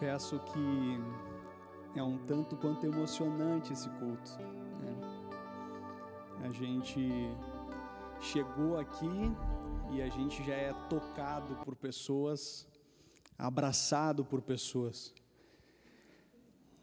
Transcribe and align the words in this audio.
confesso 0.00 0.38
que 0.38 0.98
é 1.94 2.02
um 2.02 2.16
tanto 2.24 2.56
quanto 2.56 2.86
emocionante 2.86 3.74
esse 3.74 3.86
culto. 3.90 4.30
Né? 4.80 4.98
A 6.42 6.48
gente 6.48 7.06
chegou 8.18 8.78
aqui 8.78 9.30
e 9.92 10.00
a 10.00 10.08
gente 10.08 10.42
já 10.42 10.54
é 10.54 10.72
tocado 10.88 11.54
por 11.66 11.76
pessoas, 11.76 12.66
abraçado 13.36 14.24
por 14.24 14.40
pessoas. 14.40 15.12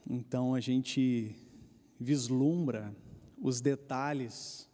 Então 0.08 0.54
a 0.54 0.60
gente 0.60 1.36
vislumbra 2.00 2.96
os 3.42 3.60
detalhes, 3.62 4.70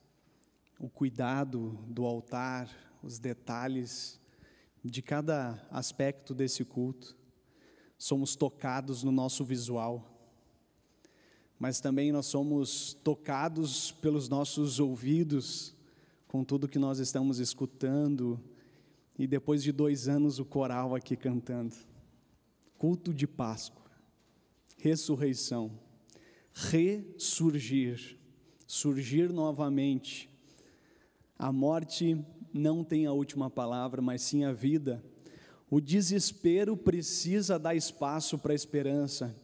o 0.77 0.89
cuidado 0.89 1.79
do 1.87 2.05
altar, 2.05 2.69
os 3.01 3.19
detalhes 3.19 4.19
de 4.83 5.01
cada 5.01 5.65
aspecto 5.71 6.33
desse 6.33 6.65
culto 6.65 7.22
somos 8.03 8.35
tocados 8.35 9.01
no 9.01 9.13
nosso 9.13 9.45
visual, 9.45 10.05
mas 11.57 11.79
também 11.79 12.11
nós 12.11 12.25
somos 12.25 12.93
tocados 13.01 13.93
pelos 13.93 14.27
nossos 14.27 14.77
ouvidos, 14.77 15.73
com 16.27 16.43
tudo 16.43 16.67
que 16.67 16.77
nós 16.77 16.99
estamos 16.99 17.39
escutando, 17.39 18.37
e 19.17 19.25
depois 19.25 19.63
de 19.63 19.71
dois 19.71 20.09
anos 20.09 20.37
o 20.37 20.43
coral 20.43 20.93
aqui 20.93 21.15
cantando. 21.15 21.73
Culto 22.77 23.13
de 23.13 23.25
Páscoa, 23.25 23.89
ressurreição, 24.75 25.71
ressurgir, 26.51 28.17
surgir 28.67 29.31
novamente. 29.31 30.29
A 31.39 31.53
morte 31.53 32.17
não 32.53 32.83
tem 32.83 33.05
a 33.05 33.13
última 33.13 33.49
palavra, 33.49 34.01
mas 34.01 34.23
sim 34.23 34.43
a 34.43 34.51
vida 34.51 35.01
o 35.73 35.81
desespero 35.81 36.77
precisa 36.77 37.57
dar 37.57 37.73
espaço 37.73 38.37
para 38.37 38.51
a 38.51 38.55
esperança. 38.55 39.35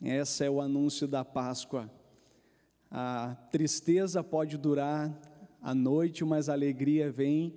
Esse 0.00 0.44
é 0.44 0.48
o 0.48 0.60
anúncio 0.60 1.08
da 1.08 1.24
Páscoa. 1.24 1.90
A 2.88 3.34
tristeza 3.50 4.22
pode 4.22 4.56
durar 4.56 5.12
a 5.60 5.74
noite, 5.74 6.24
mas 6.24 6.48
a 6.48 6.52
alegria 6.52 7.10
vem 7.10 7.52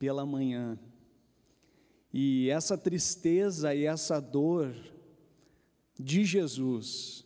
pela 0.00 0.26
manhã. 0.26 0.76
E 2.12 2.50
essa 2.50 2.76
tristeza 2.76 3.72
e 3.72 3.84
essa 3.84 4.18
dor 4.18 4.74
de 5.96 6.24
Jesus, 6.24 7.24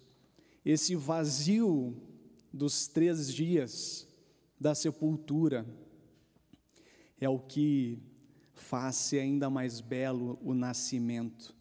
esse 0.63 0.95
vazio 0.95 1.97
dos 2.53 2.87
três 2.87 3.33
dias 3.33 4.07
da 4.61 4.75
sepultura, 4.75 5.65
é 7.19 7.31
o 7.31 7.39
que 7.39 7.99
faz 8.57 8.97
ser 8.97 9.21
ainda 9.21 9.49
mais 9.49 9.81
belo 9.81 10.39
o 10.43 10.55
nascimento, 10.55 11.55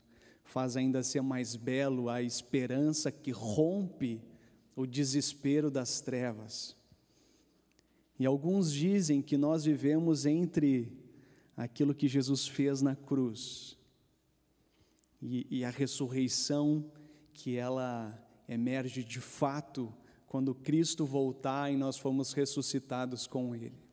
faz 0.44 0.76
ainda 0.78 1.04
ser 1.04 1.22
mais 1.22 1.56
belo 1.56 2.10
a 2.10 2.24
esperança 2.24 3.12
que 3.12 3.32
rompe 3.32 4.22
o 4.76 4.86
desespero 4.86 5.70
das 5.70 6.02
trevas. 6.02 6.76
E 8.18 8.26
alguns 8.26 8.72
dizem 8.72 9.22
que 9.22 9.38
nós 9.38 9.66
vivemos 9.66 10.26
entre 10.26 10.92
aquilo 11.56 11.94
que 11.94 12.08
Jesus 12.08 12.48
fez 12.48 12.82
na 12.82 12.96
cruz 12.96 13.78
e, 15.22 15.46
e 15.50 15.66
a 15.66 15.70
ressurreição 15.70 16.92
que 17.34 17.58
ela 17.58 18.18
emerge 18.48 19.04
de 19.04 19.20
fato 19.20 19.94
quando 20.28 20.56
Cristo 20.56 21.06
voltar 21.06 21.72
e 21.72 21.76
nós 21.76 21.98
fomos 21.98 22.34
ressuscitados 22.34 23.28
com 23.28 23.56
Ele. 23.56 23.85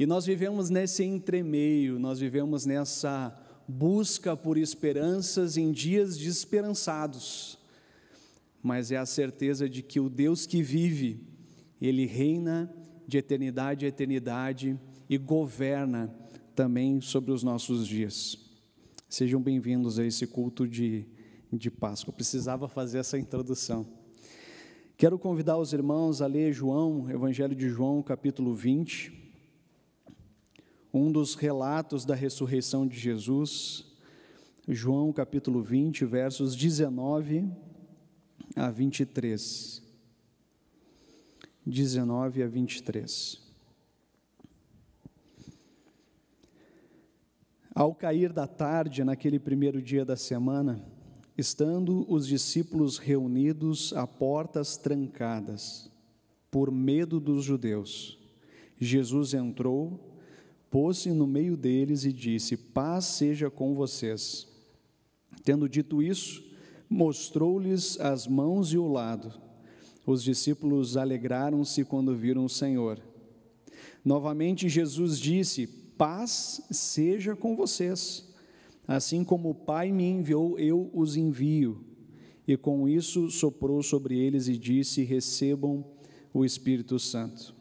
E 0.00 0.06
nós 0.06 0.24
vivemos 0.24 0.70
nesse 0.70 1.04
entremeio, 1.04 1.98
nós 1.98 2.18
vivemos 2.18 2.64
nessa 2.64 3.38
busca 3.68 4.34
por 4.34 4.56
esperanças 4.56 5.58
em 5.58 5.70
dias 5.70 6.16
desesperançados. 6.16 7.58
Mas 8.62 8.90
é 8.90 8.96
a 8.96 9.04
certeza 9.04 9.68
de 9.68 9.82
que 9.82 10.00
o 10.00 10.08
Deus 10.08 10.46
que 10.46 10.62
vive, 10.62 11.20
ele 11.78 12.06
reina 12.06 12.74
de 13.06 13.18
eternidade 13.18 13.84
a 13.84 13.90
eternidade 13.90 14.80
e 15.06 15.18
governa 15.18 16.10
também 16.54 17.02
sobre 17.02 17.30
os 17.30 17.42
nossos 17.42 17.86
dias. 17.86 18.38
Sejam 19.06 19.38
bem-vindos 19.38 19.98
a 19.98 20.06
esse 20.06 20.26
culto 20.26 20.66
de, 20.66 21.04
de 21.52 21.70
Páscoa. 21.70 22.08
Eu 22.10 22.16
precisava 22.16 22.68
fazer 22.68 23.00
essa 23.00 23.18
introdução. 23.18 23.86
Quero 24.96 25.18
convidar 25.18 25.58
os 25.58 25.74
irmãos 25.74 26.22
a 26.22 26.26
ler 26.26 26.54
João, 26.54 27.10
Evangelho 27.10 27.54
de 27.54 27.68
João, 27.68 28.02
capítulo 28.02 28.54
20 28.54 29.28
um 30.92 31.10
dos 31.10 31.34
relatos 31.34 32.04
da 32.04 32.14
ressurreição 32.14 32.86
de 32.86 32.98
Jesus, 32.98 33.84
João 34.68 35.12
capítulo 35.12 35.62
20, 35.62 36.04
versos 36.04 36.56
19 36.56 37.48
a 38.56 38.70
23. 38.70 39.82
19 41.64 42.42
a 42.42 42.48
23. 42.48 43.40
Ao 47.72 47.94
cair 47.94 48.32
da 48.32 48.46
tarde, 48.46 49.04
naquele 49.04 49.38
primeiro 49.38 49.80
dia 49.80 50.04
da 50.04 50.16
semana, 50.16 50.84
estando 51.38 52.04
os 52.12 52.26
discípulos 52.26 52.98
reunidos 52.98 53.92
a 53.92 54.06
portas 54.06 54.76
trancadas, 54.76 55.90
por 56.50 56.72
medo 56.72 57.20
dos 57.20 57.44
judeus, 57.44 58.18
Jesus 58.76 59.34
entrou 59.34 60.09
pôs-se 60.70 61.10
no 61.10 61.26
meio 61.26 61.56
deles 61.56 62.04
e 62.04 62.12
disse: 62.12 62.56
Paz 62.56 63.04
seja 63.04 63.50
com 63.50 63.74
vocês. 63.74 64.46
Tendo 65.44 65.68
dito 65.68 66.02
isso, 66.02 66.44
mostrou-lhes 66.88 67.98
as 68.00 68.26
mãos 68.26 68.72
e 68.72 68.78
o 68.78 68.86
lado. 68.86 69.32
Os 70.06 70.22
discípulos 70.22 70.96
alegraram-se 70.96 71.84
quando 71.84 72.16
viram 72.16 72.44
o 72.44 72.48
Senhor. 72.48 73.00
Novamente 74.04 74.68
Jesus 74.68 75.18
disse: 75.18 75.66
Paz 75.66 76.62
seja 76.70 77.36
com 77.36 77.54
vocês. 77.54 78.28
Assim 78.86 79.22
como 79.22 79.50
o 79.50 79.54
Pai 79.54 79.92
me 79.92 80.04
enviou, 80.04 80.58
eu 80.58 80.90
os 80.92 81.16
envio. 81.16 81.84
E 82.46 82.56
com 82.56 82.88
isso 82.88 83.30
soprou 83.30 83.82
sobre 83.82 84.18
eles 84.18 84.48
e 84.48 84.56
disse: 84.56 85.04
Recebam 85.04 85.84
o 86.32 86.44
Espírito 86.44 86.98
Santo. 86.98 87.59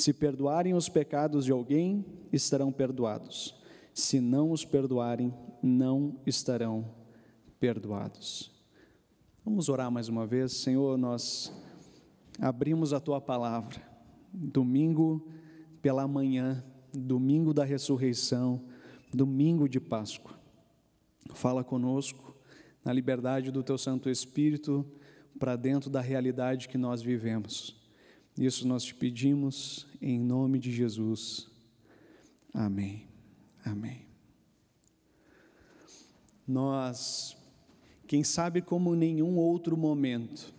Se 0.00 0.14
perdoarem 0.14 0.72
os 0.72 0.88
pecados 0.88 1.44
de 1.44 1.52
alguém, 1.52 2.06
estarão 2.32 2.72
perdoados. 2.72 3.54
Se 3.92 4.18
não 4.18 4.50
os 4.50 4.64
perdoarem, 4.64 5.30
não 5.62 6.18
estarão 6.24 6.90
perdoados. 7.58 8.50
Vamos 9.44 9.68
orar 9.68 9.90
mais 9.90 10.08
uma 10.08 10.26
vez. 10.26 10.52
Senhor, 10.52 10.96
nós 10.96 11.52
abrimos 12.38 12.94
a 12.94 12.98
tua 12.98 13.20
palavra, 13.20 13.76
domingo 14.32 15.28
pela 15.82 16.08
manhã, 16.08 16.64
domingo 16.94 17.52
da 17.52 17.62
ressurreição, 17.62 18.64
domingo 19.12 19.68
de 19.68 19.78
Páscoa. 19.78 20.32
Fala 21.34 21.62
conosco 21.62 22.34
na 22.82 22.90
liberdade 22.90 23.50
do 23.50 23.62
teu 23.62 23.76
Santo 23.76 24.08
Espírito 24.08 24.82
para 25.38 25.56
dentro 25.56 25.90
da 25.90 26.00
realidade 26.00 26.70
que 26.70 26.78
nós 26.78 27.02
vivemos. 27.02 27.79
Isso 28.38 28.66
nós 28.66 28.84
te 28.84 28.94
pedimos 28.94 29.86
em 30.00 30.18
nome 30.18 30.58
de 30.58 30.72
Jesus. 30.72 31.48
Amém. 32.52 33.06
Amém. 33.64 34.06
Nós, 36.46 37.36
quem 38.06 38.24
sabe 38.24 38.60
como 38.60 38.96
nenhum 38.96 39.36
outro 39.36 39.76
momento, 39.76 40.52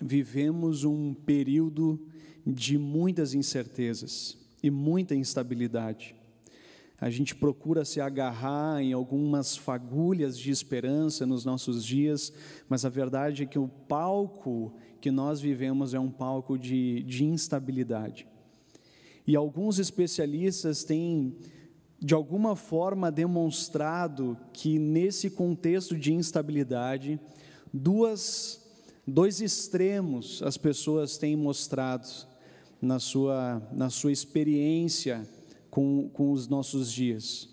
vivemos 0.00 0.84
um 0.84 1.14
período 1.14 1.98
de 2.46 2.76
muitas 2.76 3.32
incertezas 3.32 4.36
e 4.62 4.70
muita 4.70 5.14
instabilidade. 5.14 6.14
A 7.00 7.10
gente 7.10 7.34
procura 7.34 7.84
se 7.84 8.00
agarrar 8.00 8.80
em 8.80 8.92
algumas 8.92 9.56
fagulhas 9.56 10.38
de 10.38 10.50
esperança 10.50 11.26
nos 11.26 11.44
nossos 11.44 11.84
dias, 11.84 12.32
mas 12.68 12.84
a 12.84 12.88
verdade 12.88 13.42
é 13.42 13.46
que 13.46 13.58
o 13.58 13.68
palco 13.68 14.72
que 15.00 15.10
nós 15.10 15.40
vivemos 15.40 15.92
é 15.92 15.98
um 15.98 16.10
palco 16.10 16.56
de, 16.56 17.02
de 17.02 17.24
instabilidade. 17.24 18.26
E 19.26 19.34
alguns 19.34 19.78
especialistas 19.78 20.84
têm, 20.84 21.36
de 21.98 22.14
alguma 22.14 22.54
forma, 22.54 23.10
demonstrado 23.10 24.38
que 24.52 24.78
nesse 24.78 25.30
contexto 25.30 25.96
de 25.96 26.12
instabilidade, 26.12 27.18
duas, 27.72 28.62
dois 29.06 29.40
extremos 29.40 30.42
as 30.42 30.56
pessoas 30.56 31.18
têm 31.18 31.36
mostrado 31.36 32.06
na 32.80 33.00
sua, 33.00 33.60
na 33.72 33.90
sua 33.90 34.12
experiência 34.12 35.26
com, 35.74 36.08
com 36.10 36.30
os 36.30 36.46
nossos 36.46 36.92
dias. 36.92 37.48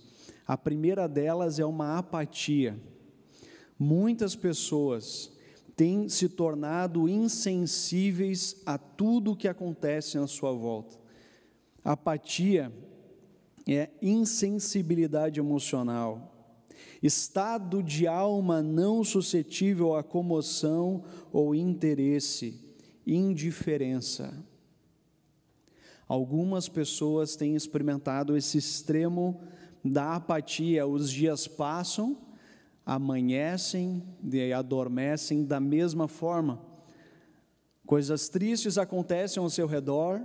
A 0.45 0.55
primeira 0.55 1.07
delas 1.07 1.57
é 1.57 1.65
uma 1.65 1.97
apatia. 1.97 2.79
Muitas 3.79 4.35
pessoas 4.35 5.31
têm 5.75 6.07
se 6.07 6.29
tornado 6.29 7.09
insensíveis 7.09 8.61
a 8.63 8.77
tudo 8.77 9.31
o 9.31 9.35
que 9.35 9.47
acontece 9.47 10.19
na 10.19 10.27
sua 10.27 10.51
volta. 10.51 10.99
Apatia 11.83 12.71
é 13.67 13.89
insensibilidade 13.99 15.39
emocional, 15.39 16.55
estado 17.01 17.81
de 17.81 18.05
alma 18.05 18.61
não 18.61 19.03
suscetível 19.03 19.95
a 19.95 20.03
comoção 20.03 21.03
ou 21.33 21.55
interesse, 21.55 22.61
indiferença. 23.03 24.31
Algumas 26.11 26.67
pessoas 26.67 27.37
têm 27.37 27.55
experimentado 27.55 28.35
esse 28.35 28.57
extremo 28.57 29.39
da 29.81 30.15
apatia. 30.15 30.85
Os 30.85 31.09
dias 31.09 31.47
passam, 31.47 32.17
amanhecem 32.85 34.03
e 34.29 34.51
adormecem 34.51 35.45
da 35.45 35.57
mesma 35.57 36.09
forma. 36.09 36.61
Coisas 37.85 38.27
tristes 38.27 38.77
acontecem 38.77 39.41
ao 39.41 39.49
seu 39.49 39.65
redor, 39.65 40.21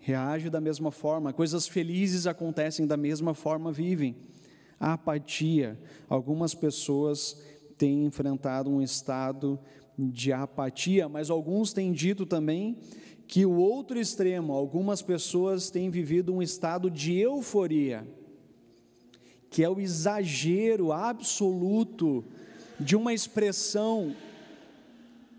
reage 0.00 0.50
da 0.50 0.60
mesma 0.60 0.90
forma. 0.90 1.32
Coisas 1.32 1.68
felizes 1.68 2.26
acontecem 2.26 2.84
da 2.84 2.96
mesma 2.96 3.32
forma, 3.32 3.70
vivem. 3.70 4.16
A 4.80 4.94
apatia. 4.94 5.80
Algumas 6.08 6.56
pessoas 6.56 7.40
têm 7.78 8.04
enfrentado 8.04 8.68
um 8.68 8.82
estado 8.82 9.60
de 9.96 10.32
apatia, 10.32 11.08
mas 11.08 11.30
alguns 11.30 11.72
têm 11.72 11.92
dito 11.92 12.26
também 12.26 12.78
que 13.30 13.46
o 13.46 13.58
outro 13.58 13.96
extremo, 13.96 14.52
algumas 14.52 15.02
pessoas 15.02 15.70
têm 15.70 15.88
vivido 15.88 16.34
um 16.34 16.42
estado 16.42 16.90
de 16.90 17.16
euforia, 17.16 18.04
que 19.48 19.62
é 19.62 19.70
o 19.70 19.78
exagero 19.78 20.90
absoluto 20.90 22.24
de 22.80 22.96
uma 22.96 23.14
expressão 23.14 24.16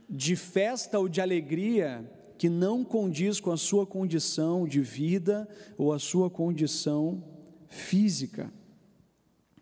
de 0.10 0.38
festa 0.38 0.98
ou 0.98 1.10
de 1.10 1.20
alegria 1.20 2.10
que 2.38 2.48
não 2.48 2.82
condiz 2.82 3.42
com 3.42 3.52
a 3.52 3.58
sua 3.58 3.86
condição 3.86 4.66
de 4.66 4.80
vida 4.80 5.46
ou 5.78 5.92
a 5.92 6.00
sua 6.00 6.30
condição 6.30 7.22
física. 7.68 8.54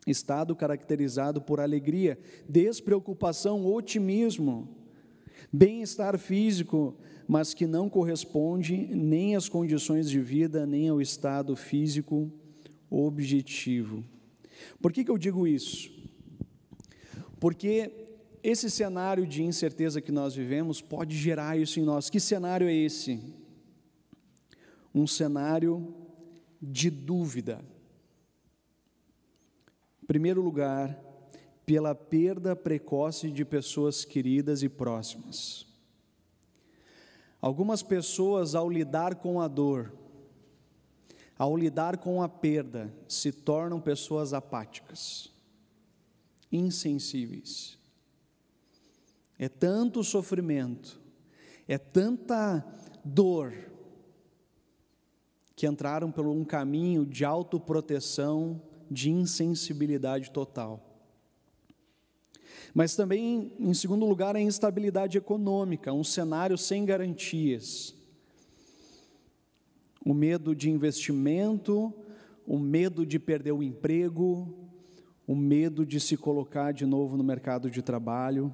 Estado 0.06 0.56
caracterizado 0.56 1.42
por 1.42 1.60
alegria, 1.60 2.20
despreocupação, 2.48 3.66
otimismo, 3.66 4.70
bem-estar 5.52 6.16
físico, 6.20 6.96
mas 7.30 7.54
que 7.54 7.68
não 7.68 7.88
corresponde 7.88 8.76
nem 8.76 9.36
às 9.36 9.48
condições 9.48 10.10
de 10.10 10.20
vida, 10.20 10.66
nem 10.66 10.90
ao 10.90 11.00
estado 11.00 11.56
físico 11.56 12.28
objetivo. 12.90 14.04
Por 14.82 14.92
que, 14.92 15.04
que 15.04 15.12
eu 15.12 15.18
digo 15.18 15.46
isso? 15.46 15.92
Porque 17.40 17.92
esse 18.42 18.68
cenário 18.68 19.28
de 19.28 19.44
incerteza 19.44 20.02
que 20.02 20.12
nós 20.12 20.34
vivemos 20.34 20.82
pode 20.82 21.16
gerar 21.16 21.56
isso 21.56 21.80
em 21.80 21.84
nós. 21.84 22.10
Que 22.10 22.20
cenário 22.20 22.68
é 22.68 22.74
esse? 22.74 23.22
Um 24.94 25.06
cenário 25.06 25.94
de 26.60 26.90
dúvida. 26.90 27.64
Em 30.02 30.08
primeiro 30.08 30.42
lugar, 30.42 31.00
pela 31.64 31.94
perda 31.94 32.56
precoce 32.56 33.30
de 33.30 33.46
pessoas 33.46 34.04
queridas 34.04 34.64
e 34.64 34.68
próximas. 34.68 35.69
Algumas 37.42 37.82
pessoas, 37.82 38.54
ao 38.54 38.70
lidar 38.70 39.16
com 39.16 39.40
a 39.40 39.48
dor, 39.48 39.94
ao 41.38 41.56
lidar 41.56 41.98
com 41.98 42.22
a 42.22 42.28
perda, 42.28 42.94
se 43.08 43.32
tornam 43.32 43.80
pessoas 43.80 44.34
apáticas, 44.34 45.32
insensíveis. 46.52 47.78
É 49.38 49.48
tanto 49.48 50.04
sofrimento, 50.04 51.00
é 51.66 51.78
tanta 51.78 52.66
dor, 53.06 53.54
que 55.56 55.68
entraram 55.68 56.12
por 56.12 56.26
um 56.26 56.44
caminho 56.44 57.06
de 57.06 57.24
autoproteção, 57.24 58.62
de 58.92 59.10
insensibilidade 59.10 60.32
total. 60.32 60.89
Mas 62.74 62.96
também, 62.96 63.54
em 63.60 63.74
segundo 63.74 64.06
lugar, 64.06 64.36
a 64.36 64.42
instabilidade 64.42 65.18
econômica, 65.18 65.94
um 65.94 66.04
cenário 66.04 66.58
sem 66.58 66.86
garantias. 66.86 67.96
O 70.06 70.14
medo 70.14 70.56
de 70.56 70.70
investimento, 70.70 71.94
o 72.46 72.58
medo 72.58 73.06
de 73.06 73.20
perder 73.20 73.52
o 73.52 73.64
emprego, 73.64 74.54
o 75.28 75.36
medo 75.36 75.86
de 75.86 76.00
se 76.00 76.18
colocar 76.18 76.72
de 76.72 76.86
novo 76.86 77.16
no 77.16 77.24
mercado 77.24 77.70
de 77.70 77.82
trabalho. 77.82 78.54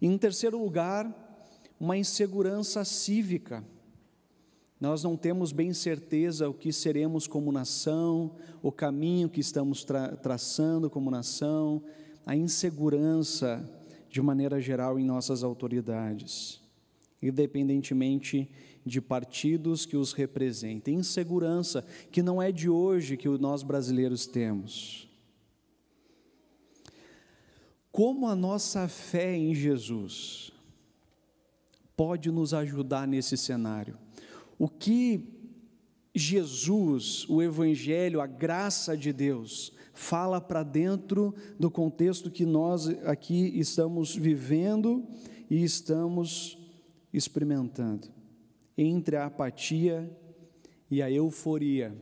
E, 0.00 0.06
em 0.06 0.18
terceiro 0.18 0.58
lugar, 0.58 1.12
uma 1.80 1.96
insegurança 1.96 2.84
cívica. 2.84 3.64
Nós 4.80 5.02
não 5.02 5.16
temos 5.16 5.52
bem 5.52 5.72
certeza 5.72 6.48
o 6.48 6.54
que 6.54 6.72
seremos 6.72 7.26
como 7.26 7.52
nação, 7.52 8.36
o 8.62 8.70
caminho 8.70 9.28
que 9.28 9.40
estamos 9.40 9.84
tra 9.84 10.16
traçando 10.16 10.90
como 10.90 11.10
nação, 11.10 11.82
a 12.24 12.36
insegurança, 12.36 13.68
de 14.08 14.20
maneira 14.20 14.60
geral, 14.60 14.98
em 14.98 15.04
nossas 15.04 15.42
autoridades, 15.42 16.60
independentemente 17.20 18.48
de 18.84 19.00
partidos 19.00 19.86
que 19.86 19.96
os 19.96 20.12
representem. 20.12 20.96
Insegurança 20.96 21.84
que 22.10 22.22
não 22.22 22.42
é 22.42 22.50
de 22.50 22.68
hoje 22.68 23.16
que 23.16 23.28
nós 23.28 23.62
brasileiros 23.62 24.26
temos. 24.26 25.08
Como 27.90 28.26
a 28.26 28.34
nossa 28.34 28.88
fé 28.88 29.36
em 29.36 29.54
Jesus 29.54 30.50
pode 31.96 32.30
nos 32.30 32.54
ajudar 32.54 33.06
nesse 33.06 33.36
cenário? 33.36 33.98
O 34.58 34.68
que 34.68 35.28
Jesus, 36.14 37.26
o 37.28 37.42
Evangelho, 37.42 38.20
a 38.20 38.26
graça 38.26 38.96
de 38.96 39.12
Deus, 39.12 39.72
fala 39.92 40.40
para 40.40 40.62
dentro 40.62 41.34
do 41.58 41.70
contexto 41.70 42.30
que 42.30 42.44
nós 42.44 42.88
aqui 43.04 43.58
estamos 43.58 44.16
vivendo 44.16 45.06
e 45.50 45.62
estamos 45.62 46.58
experimentando. 47.12 48.08
Entre 48.76 49.16
a 49.16 49.26
apatia 49.26 50.10
e 50.90 51.02
a 51.02 51.10
euforia, 51.10 51.94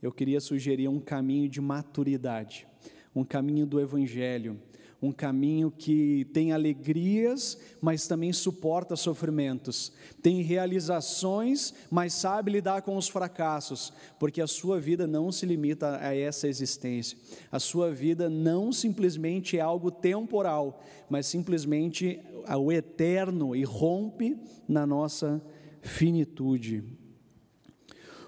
eu 0.00 0.12
queria 0.12 0.40
sugerir 0.40 0.88
um 0.88 1.00
caminho 1.00 1.48
de 1.48 1.60
maturidade, 1.60 2.66
um 3.14 3.24
caminho 3.24 3.66
do 3.66 3.80
Evangelho, 3.80 4.60
um 5.04 5.12
caminho 5.12 5.70
que 5.70 6.24
tem 6.32 6.52
alegrias, 6.52 7.58
mas 7.80 8.06
também 8.06 8.32
suporta 8.32 8.96
sofrimentos, 8.96 9.92
tem 10.22 10.40
realizações, 10.42 11.74
mas 11.90 12.14
sabe 12.14 12.52
lidar 12.52 12.82
com 12.82 12.96
os 12.96 13.08
fracassos, 13.08 13.92
porque 14.18 14.40
a 14.40 14.46
sua 14.46 14.80
vida 14.80 15.06
não 15.06 15.30
se 15.30 15.44
limita 15.44 15.98
a 16.00 16.14
essa 16.14 16.48
existência. 16.48 17.18
A 17.52 17.58
sua 17.58 17.90
vida 17.90 18.30
não 18.30 18.72
simplesmente 18.72 19.58
é 19.58 19.60
algo 19.60 19.90
temporal, 19.90 20.82
mas 21.08 21.26
simplesmente 21.26 22.20
o 22.58 22.72
eterno 22.72 23.54
e 23.54 23.62
rompe 23.64 24.38
na 24.66 24.86
nossa 24.86 25.42
finitude. 25.82 26.82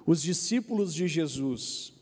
Os 0.06 0.22
discípulos 0.22 0.94
de 0.94 1.08
Jesus, 1.08 1.95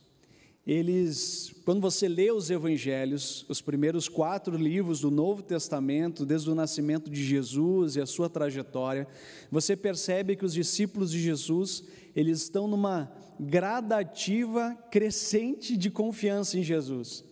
eles, 0.66 1.54
quando 1.64 1.80
você 1.80 2.08
lê 2.08 2.30
os 2.30 2.48
evangelhos, 2.48 3.44
os 3.48 3.60
primeiros 3.60 4.08
quatro 4.08 4.56
livros 4.56 5.00
do 5.00 5.10
Novo 5.10 5.42
Testamento, 5.42 6.24
desde 6.24 6.50
o 6.50 6.54
nascimento 6.54 7.10
de 7.10 7.22
Jesus 7.22 7.96
e 7.96 8.00
a 8.00 8.06
sua 8.06 8.30
trajetória, 8.30 9.06
você 9.50 9.76
percebe 9.76 10.36
que 10.36 10.44
os 10.44 10.54
discípulos 10.54 11.10
de 11.10 11.20
Jesus, 11.20 11.84
eles 12.16 12.40
estão 12.40 12.66
numa 12.66 13.12
gradativa 13.38 14.74
crescente 14.90 15.76
de 15.76 15.90
confiança 15.90 16.58
em 16.58 16.62
Jesus. 16.62 17.22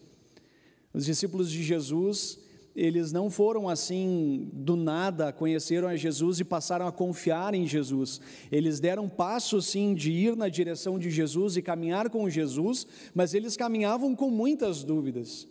Os 0.92 1.06
discípulos 1.06 1.50
de 1.50 1.62
Jesus, 1.62 2.38
eles 2.74 3.12
não 3.12 3.28
foram 3.28 3.68
assim 3.68 4.48
do 4.52 4.76
nada, 4.76 5.32
conheceram 5.32 5.88
a 5.88 5.96
Jesus 5.96 6.40
e 6.40 6.44
passaram 6.44 6.86
a 6.86 6.92
confiar 6.92 7.54
em 7.54 7.66
Jesus. 7.66 8.20
Eles 8.50 8.80
deram 8.80 9.08
passo 9.08 9.60
sim 9.60 9.94
de 9.94 10.10
ir 10.10 10.36
na 10.36 10.48
direção 10.48 10.98
de 10.98 11.10
Jesus 11.10 11.56
e 11.56 11.62
caminhar 11.62 12.08
com 12.08 12.28
Jesus, 12.30 12.86
mas 13.14 13.34
eles 13.34 13.56
caminhavam 13.56 14.16
com 14.16 14.30
muitas 14.30 14.82
dúvidas. 14.82 15.46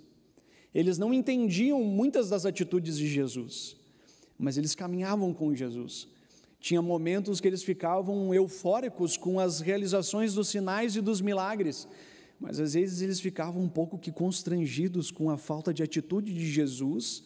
Eles 0.74 0.98
não 0.98 1.14
entendiam 1.14 1.84
muitas 1.84 2.30
das 2.30 2.46
atitudes 2.46 2.98
de 2.98 3.08
Jesus, 3.08 3.76
mas 4.38 4.58
eles 4.58 4.74
caminhavam 4.74 5.34
com 5.34 5.54
Jesus. 5.54 6.08
Tinha 6.60 6.82
momentos 6.82 7.42
que 7.42 7.48
eles 7.48 7.64
ficavam 7.64 8.34
eufóricos 8.34 9.18
com 9.18 9.40
as 9.40 9.60
realizações 9.60 10.34
dos 10.34 10.48
sinais 10.48 10.96
e 10.96 11.02
dos 11.02 11.20
milagres, 11.20 11.88
mas 12.42 12.60
às 12.60 12.74
vezes 12.74 13.02
eles 13.02 13.20
ficavam 13.20 13.62
um 13.62 13.70
pouco 13.70 14.00
que 14.00 14.12
constrangidos 14.12 15.12
com 15.12 15.30
a 15.30 15.38
falta 15.38 15.72
de 15.72 15.84
atitude 15.84 16.34
de 16.34 16.52
Jesus 16.52 17.24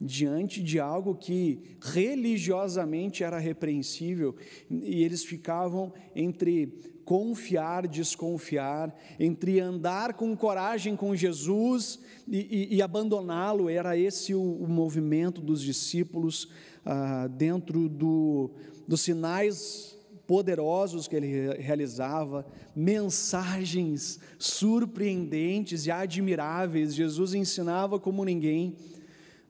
diante 0.00 0.62
de 0.62 0.80
algo 0.80 1.14
que 1.14 1.76
religiosamente 1.80 3.22
era 3.22 3.38
repreensível, 3.38 4.34
e 4.70 5.02
eles 5.04 5.24
ficavam 5.24 5.92
entre 6.14 6.66
confiar, 7.04 7.86
desconfiar, 7.86 8.94
entre 9.18 9.60
andar 9.60 10.14
com 10.14 10.36
coragem 10.36 10.96
com 10.96 11.14
Jesus 11.14 12.00
e, 12.26 12.68
e, 12.72 12.76
e 12.76 12.82
abandoná-lo, 12.82 13.68
era 13.68 13.96
esse 13.96 14.34
o, 14.34 14.42
o, 14.42 14.68
movimento 14.68 15.40
dos 15.40 15.60
discípulos 15.60 16.48
ah, 16.84 17.28
dentro 17.28 17.88
do, 17.88 18.50
dos 18.86 19.00
sinais 19.00 19.96
poderosos 20.26 21.08
que 21.08 21.16
ele 21.16 21.54
realizava, 21.54 22.46
mensagens 22.74 24.18
surpreendentes 24.38 25.86
e 25.86 25.90
admiráveis. 25.90 26.94
Jesus 26.94 27.34
ensinava 27.34 27.98
como 27.98 28.24
ninguém, 28.24 28.76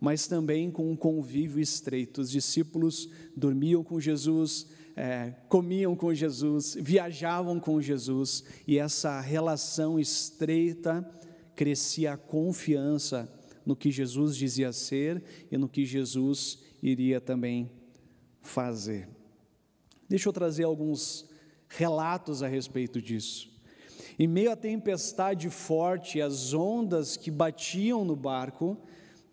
mas 0.01 0.27
também 0.27 0.71
com 0.71 0.91
um 0.91 0.97
convívio 0.97 1.61
estreito. 1.61 2.21
Os 2.21 2.31
discípulos 2.31 3.09
dormiam 3.37 3.85
com 3.85 4.01
Jesus, 4.01 4.67
é, 4.97 5.35
comiam 5.49 5.95
com 5.95 6.13
Jesus, 6.13 6.77
viajavam 6.81 7.61
com 7.61 7.81
Jesus, 7.81 8.45
e 8.67 8.79
essa 8.79 9.21
relação 9.21 9.99
estreita 9.99 11.09
crescia 11.55 12.15
a 12.15 12.17
confiança 12.17 13.33
no 13.65 13.77
que 13.77 13.91
Jesus 13.91 14.37
dizia 14.37 14.73
ser 14.73 15.23
e 15.51 15.57
no 15.57 15.69
que 15.69 15.85
Jesus 15.85 16.59
iria 16.83 17.21
também 17.21 17.71
fazer. 18.41 19.09
Deixa 20.09 20.29
eu 20.29 20.33
trazer 20.33 20.65
alguns 20.65 21.29
relatos 21.69 22.43
a 22.43 22.49
respeito 22.49 23.01
disso. 23.01 23.51
Em 24.19 24.27
meio 24.27 24.53
à 24.53 24.57
tempestade 24.57 25.49
forte, 25.49 26.21
as 26.21 26.53
ondas 26.53 27.17
que 27.17 27.31
batiam 27.31 28.05
no 28.05 28.15
barco, 28.15 28.77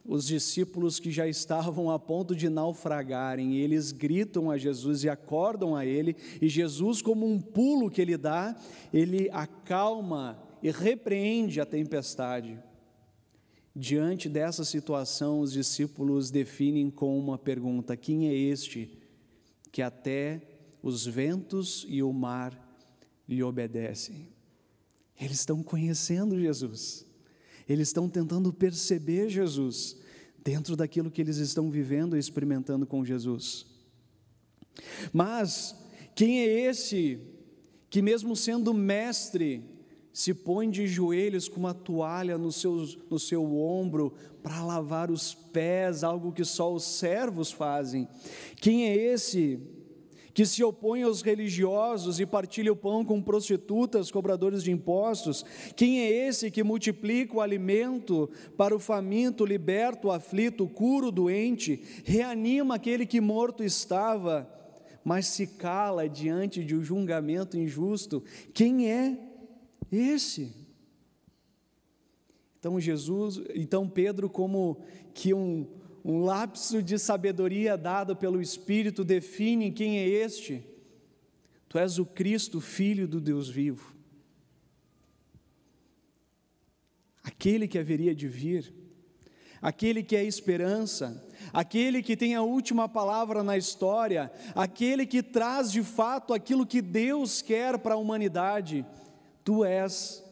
os 0.05 0.25
discípulos 0.25 0.99
que 0.99 1.11
já 1.11 1.27
estavam 1.27 1.91
a 1.91 1.99
ponto 1.99 2.35
de 2.35 2.49
naufragarem, 2.49 3.57
eles 3.57 3.91
gritam 3.91 4.49
a 4.49 4.57
Jesus 4.57 5.03
e 5.03 5.09
acordam 5.09 5.75
a 5.75 5.85
ele, 5.85 6.15
e 6.41 6.47
Jesus, 6.47 7.01
como 7.01 7.27
um 7.27 7.39
pulo 7.39 7.91
que 7.91 8.01
ele 8.01 8.17
dá, 8.17 8.55
ele 8.91 9.29
acalma 9.31 10.41
e 10.63 10.71
repreende 10.71 11.61
a 11.61 11.65
tempestade. 11.65 12.57
Diante 13.75 14.27
dessa 14.27 14.65
situação, 14.65 15.41
os 15.41 15.53
discípulos 15.53 16.31
definem 16.31 16.89
com 16.89 17.17
uma 17.19 17.37
pergunta: 17.37 17.95
quem 17.95 18.27
é 18.27 18.33
este 18.33 18.97
que 19.71 19.81
até 19.81 20.41
os 20.81 21.05
ventos 21.05 21.85
e 21.87 22.01
o 22.01 22.11
mar 22.11 22.57
lhe 23.27 23.43
obedecem? 23.43 24.29
Eles 25.19 25.39
estão 25.39 25.61
conhecendo 25.61 26.39
Jesus, 26.39 27.05
eles 27.67 27.89
estão 27.89 28.09
tentando 28.09 28.53
perceber 28.53 29.29
Jesus 29.29 29.97
dentro 30.43 30.75
daquilo 30.75 31.11
que 31.11 31.21
eles 31.21 31.37
estão 31.37 31.69
vivendo 31.69 32.15
e 32.15 32.19
experimentando 32.19 32.85
com 32.85 33.03
Jesus. 33.03 33.65
Mas 35.11 35.75
quem 36.15 36.39
é 36.39 36.45
esse 36.45 37.19
que, 37.89 38.01
mesmo 38.01 38.35
sendo 38.35 38.73
mestre, 38.73 39.63
se 40.11 40.33
põe 40.33 40.69
de 40.69 40.87
joelhos 40.87 41.47
com 41.47 41.59
uma 41.59 41.73
toalha 41.73 42.37
no 42.37 42.51
seu, 42.51 42.85
no 43.09 43.19
seu 43.19 43.55
ombro 43.55 44.13
para 44.41 44.63
lavar 44.63 45.11
os 45.11 45.33
pés, 45.33 46.03
algo 46.03 46.31
que 46.31 46.43
só 46.43 46.73
os 46.73 46.83
servos 46.83 47.51
fazem. 47.51 48.07
Quem 48.57 48.87
é 48.87 48.95
esse 48.95 49.59
que 50.33 50.45
se 50.45 50.63
opõe 50.63 51.03
aos 51.03 51.21
religiosos 51.21 52.19
e 52.19 52.25
partilha 52.25 52.71
o 52.71 52.75
pão 52.75 53.03
com 53.03 53.21
prostitutas, 53.21 54.11
cobradores 54.11 54.63
de 54.63 54.71
impostos? 54.71 55.45
Quem 55.75 56.01
é 56.01 56.27
esse 56.27 56.51
que 56.51 56.63
multiplica 56.63 57.37
o 57.37 57.41
alimento 57.41 58.29
para 58.57 58.75
o 58.75 58.79
faminto, 58.79 59.45
liberta 59.45 60.07
o 60.07 60.11
aflito, 60.11 60.67
cura 60.67 61.07
o 61.07 61.11
doente, 61.11 61.81
reanima 62.03 62.75
aquele 62.75 63.05
que 63.05 63.21
morto 63.21 63.63
estava, 63.63 64.49
mas 65.03 65.27
se 65.27 65.47
cala 65.47 66.07
diante 66.07 66.63
de 66.63 66.75
um 66.75 66.83
julgamento 66.83 67.57
injusto? 67.57 68.23
Quem 68.53 68.91
é 68.91 69.17
esse. 69.91 70.53
Então 72.59 72.79
Jesus, 72.79 73.41
então 73.55 73.87
Pedro, 73.87 74.29
como 74.29 74.79
que 75.13 75.33
um, 75.33 75.65
um 76.03 76.21
lapso 76.21 76.81
de 76.81 76.97
sabedoria 76.97 77.77
dado 77.77 78.15
pelo 78.15 78.41
Espírito 78.41 79.03
define 79.03 79.71
quem 79.71 79.99
é 79.99 80.07
este. 80.07 80.63
Tu 81.67 81.77
és 81.77 81.99
o 81.99 82.05
Cristo, 82.05 82.59
Filho 82.59 83.07
do 83.07 83.19
Deus 83.21 83.49
vivo. 83.49 83.95
Aquele 87.23 87.67
que 87.67 87.77
haveria 87.77 88.15
de 88.15 88.27
vir, 88.27 88.73
aquele 89.61 90.01
que 90.01 90.15
é 90.15 90.23
esperança, 90.23 91.27
aquele 91.53 92.01
que 92.01 92.17
tem 92.17 92.33
a 92.33 92.41
última 92.41 92.89
palavra 92.89 93.43
na 93.43 93.57
história, 93.57 94.31
aquele 94.55 95.05
que 95.05 95.21
traz 95.21 95.71
de 95.71 95.83
fato 95.83 96.33
aquilo 96.33 96.65
que 96.65 96.81
Deus 96.81 97.41
quer 97.41 97.77
para 97.77 97.95
a 97.95 97.97
humanidade 97.97 98.85
Tu 99.49 99.65
és 99.65 100.23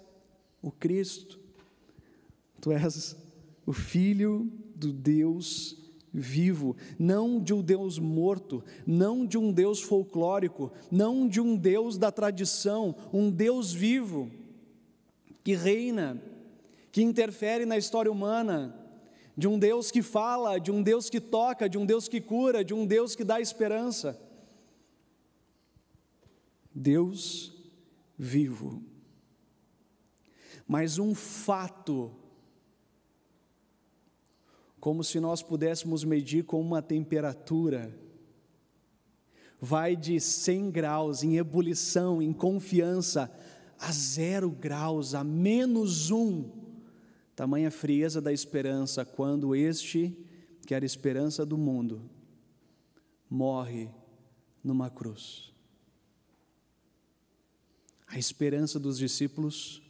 o 0.62 0.72
Cristo, 0.72 1.40
tu 2.62 2.72
és 2.72 3.16
o 3.66 3.74
Filho 3.74 4.48
do 4.78 4.94
Deus 4.94 5.76
vivo, 6.14 6.76
não 6.98 7.42
de 7.42 7.54
um 7.54 7.62
Deus 7.62 8.00
morto, 8.00 8.64
não 8.86 9.26
de 9.26 9.38
um 9.38 9.52
Deus 9.52 9.82
folclórico, 9.82 10.72
não 10.92 11.28
de 11.28 11.42
um 11.42 11.56
Deus 11.56 11.98
da 11.98 12.12
tradição, 12.12 12.96
um 13.12 13.30
Deus 13.30 13.74
vivo, 13.74 14.32
que 15.44 15.56
reina, 15.56 16.22
que 16.92 17.02
interfere 17.02 17.66
na 17.66 17.78
história 17.78 18.12
humana, 18.12 18.76
de 19.36 19.48
um 19.48 19.60
Deus 19.60 19.92
que 19.92 20.02
fala, 20.02 20.60
de 20.60 20.72
um 20.72 20.82
Deus 20.82 21.10
que 21.10 21.20
toca, 21.20 21.70
de 21.70 21.78
um 21.78 21.86
Deus 21.86 22.08
que 22.08 22.20
cura, 22.20 22.64
de 22.64 22.74
um 22.74 22.86
Deus 22.86 23.16
que 23.16 23.24
dá 23.24 23.40
esperança. 23.40 24.20
Deus 26.74 27.54
vivo 28.18 28.82
mas 30.68 31.00
um 31.00 31.16
fato, 31.16 32.12
como 34.88 35.04
se 35.04 35.20
nós 35.20 35.44
pudéssemos 35.44 36.06
medir 36.06 36.46
com 36.46 36.62
uma 36.62 36.82
temperatura, 36.82 37.94
vai 39.60 39.98
de 39.98 40.18
100 40.18 40.72
graus 40.72 41.24
em 41.24 41.36
ebulição, 41.36 42.22
em 42.22 42.32
confiança, 42.32 43.30
a 43.78 43.92
zero 43.92 44.50
graus, 44.50 45.14
a 45.14 45.26
menos 45.26 46.10
um. 46.10 46.50
Tamanha 47.36 47.70
frieza 47.70 48.22
da 48.22 48.32
esperança 48.32 49.04
quando 49.04 49.54
este, 49.54 50.18
que 50.66 50.74
era 50.74 50.86
a 50.86 50.88
esperança 50.88 51.46
do 51.46 51.58
mundo, 51.58 52.10
morre 53.30 53.90
numa 54.64 54.90
cruz. 54.90 55.52
A 58.08 58.18
esperança 58.18 58.80
dos 58.80 58.98
discípulos 58.98 59.82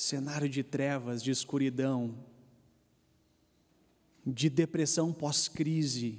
Cenário 0.00 0.48
de 0.48 0.62
trevas, 0.62 1.22
de 1.22 1.30
escuridão, 1.30 2.14
de 4.26 4.48
depressão 4.48 5.12
pós-crise. 5.12 6.18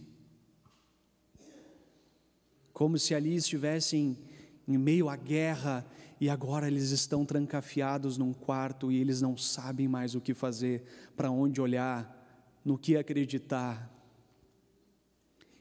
Como 2.72 3.00
se 3.00 3.16
ali 3.16 3.34
estivessem 3.34 4.20
em 4.68 4.78
meio 4.78 5.10
à 5.10 5.16
guerra 5.16 5.84
e 6.20 6.30
agora 6.30 6.68
eles 6.68 6.92
estão 6.92 7.26
trancafiados 7.26 8.20
num 8.20 8.34
quarto 8.34 8.92
e 8.92 8.98
eles 8.98 9.20
não 9.20 9.36
sabem 9.36 9.88
mais 9.88 10.14
o 10.14 10.22
que 10.22 10.36
fazer, 10.36 10.84
para 11.18 11.32
onde 11.32 11.60
olhar, 11.60 12.62
no 12.64 12.78
que 12.78 12.96
acreditar. 12.96 13.92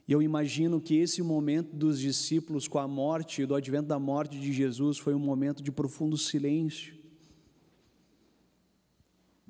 E 0.07 0.13
eu 0.13 0.21
imagino 0.21 0.79
que 0.79 0.95
esse 0.95 1.23
momento 1.23 1.75
dos 1.75 1.99
discípulos 1.99 2.69
com 2.69 2.79
a 2.79 2.87
morte, 2.87 3.47
do 3.47 3.55
advento 3.55 3.89
da 3.89 3.99
morte 3.99 4.39
de 4.39 4.53
Jesus, 4.53 4.99
foi 4.99 5.15
um 5.15 5.19
momento 5.19 5.63
de 5.63 5.73
profundo 5.73 6.19
silêncio. 6.19 7.00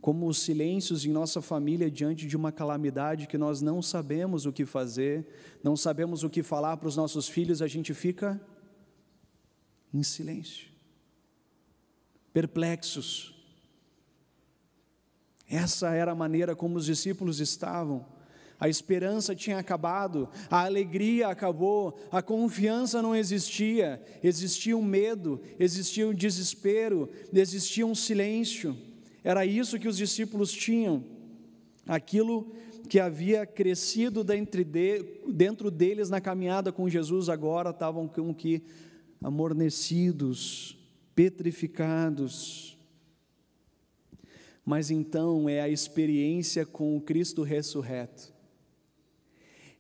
Como 0.00 0.26
os 0.26 0.38
silêncios 0.38 1.04
em 1.04 1.11
nossa 1.11 1.42
família 1.42 1.90
diante 1.90 2.26
de 2.26 2.37
uma 2.37 2.50
calamidade 2.50 3.26
que 3.26 3.37
nós 3.37 3.61
não 3.61 3.83
sabemos 3.83 4.47
o 4.47 4.52
que 4.52 4.64
fazer, 4.64 5.26
não 5.62 5.76
sabemos 5.76 6.23
o 6.23 6.30
que 6.30 6.42
falar 6.42 6.76
para 6.76 6.88
os 6.88 6.97
nossos 6.97 7.28
filhos, 7.28 7.61
a 7.61 7.66
gente 7.66 7.92
fica 7.92 8.40
em 9.92 10.02
silêncio, 10.02 10.69
perplexos. 12.33 13.35
Essa 15.49 15.90
era 15.90 16.12
a 16.12 16.14
maneira 16.14 16.54
como 16.54 16.76
os 16.76 16.87
discípulos 16.87 17.40
estavam 17.40 18.07
a 18.61 18.69
esperança 18.69 19.35
tinha 19.35 19.59
acabado, 19.59 20.28
a 20.50 20.66
alegria 20.66 21.28
acabou, 21.28 21.99
a 22.12 22.21
confiança 22.21 23.00
não 23.00 23.16
existia, 23.16 24.02
existia 24.23 24.76
um 24.76 24.83
medo, 24.83 25.40
existia 25.59 26.07
um 26.07 26.12
desespero, 26.12 27.09
existia 27.33 27.87
um 27.87 27.95
silêncio. 27.95 28.76
Era 29.23 29.45
isso 29.45 29.79
que 29.79 29.89
os 29.89 29.97
discípulos 29.97 30.53
tinham, 30.53 31.05
aquilo 31.87 32.53
que 32.89 32.99
havia 32.99 33.47
crescido 33.47 34.25
dentro, 34.25 34.65
de, 34.65 35.05
dentro 35.29 35.71
deles 35.71 36.11
na 36.11 36.21
caminhada 36.21 36.73
com 36.73 36.89
Jesus, 36.89 37.29
agora 37.29 37.71
estavam 37.71 38.09
como 38.09 38.35
que 38.35 38.62
amornecidos, 39.23 40.77
petrificados. 41.15 42.79
Mas 44.65 44.91
então 44.91 45.49
é 45.49 45.61
a 45.61 45.69
experiência 45.69 46.65
com 46.65 46.97
o 46.97 47.00
Cristo 47.00 47.43
ressurreto. 47.43 48.33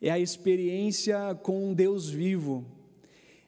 É 0.00 0.10
a 0.10 0.18
experiência 0.18 1.34
com 1.42 1.70
um 1.70 1.74
Deus 1.74 2.08
vivo, 2.08 2.64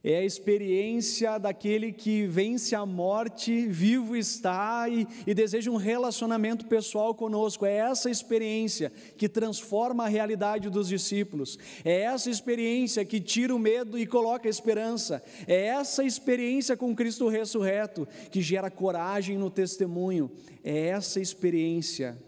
é 0.04 0.16
a 0.18 0.24
experiência 0.24 1.38
daquele 1.38 1.92
que 1.92 2.26
vence 2.26 2.74
a 2.74 2.84
morte, 2.84 3.68
vivo 3.68 4.16
está 4.16 4.88
e, 4.88 5.06
e, 5.24 5.32
deseja 5.32 5.70
um 5.70 5.76
relacionamento 5.76 6.66
pessoal 6.66 7.14
conosco. 7.14 7.64
É 7.64 7.76
essa 7.76 8.10
experiência 8.10 8.90
que 9.16 9.28
transforma 9.28 10.04
a 10.04 10.08
realidade 10.08 10.68
dos 10.68 10.88
discípulos. 10.88 11.56
É 11.84 12.00
essa 12.00 12.28
experiência 12.28 13.04
que 13.04 13.20
tira 13.20 13.54
o 13.54 13.60
medo 13.60 13.96
e 13.96 14.04
coloca 14.04 14.48
a 14.48 14.50
esperança. 14.50 15.22
É 15.46 15.66
essa 15.66 16.02
experiência 16.02 16.76
com 16.76 16.96
Cristo 16.96 17.28
ressurreto 17.28 18.08
que 18.32 18.42
gera 18.42 18.70
coragem 18.70 19.38
no 19.38 19.50
testemunho. 19.50 20.32
É 20.64 20.88
essa 20.88 21.20
experiência, 21.20 22.20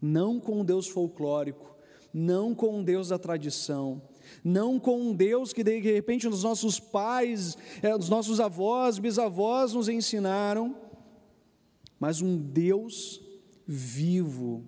não 0.00 0.38
com 0.38 0.64
Deus 0.64 0.86
folclórico, 0.86 1.76
não 2.14 2.54
com 2.54 2.84
Deus 2.84 3.08
da 3.08 3.18
tradição 3.18 4.00
não 4.48 4.78
com 4.78 5.00
um 5.00 5.12
Deus 5.12 5.52
que 5.52 5.64
de 5.64 5.80
repente 5.80 6.28
os 6.28 6.44
nossos 6.44 6.78
pais, 6.78 7.58
é, 7.82 7.96
os 7.96 8.08
nossos 8.08 8.38
avós, 8.38 8.96
bisavós 8.96 9.72
nos 9.72 9.88
ensinaram, 9.88 10.76
mas 11.98 12.22
um 12.22 12.38
Deus 12.38 13.20
vivo, 13.66 14.64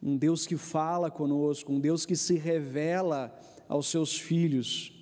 um 0.00 0.16
Deus 0.16 0.46
que 0.46 0.56
fala 0.56 1.10
conosco, 1.10 1.72
um 1.72 1.80
Deus 1.80 2.06
que 2.06 2.14
se 2.14 2.36
revela 2.36 3.36
aos 3.68 3.88
seus 3.88 4.16
filhos. 4.16 4.92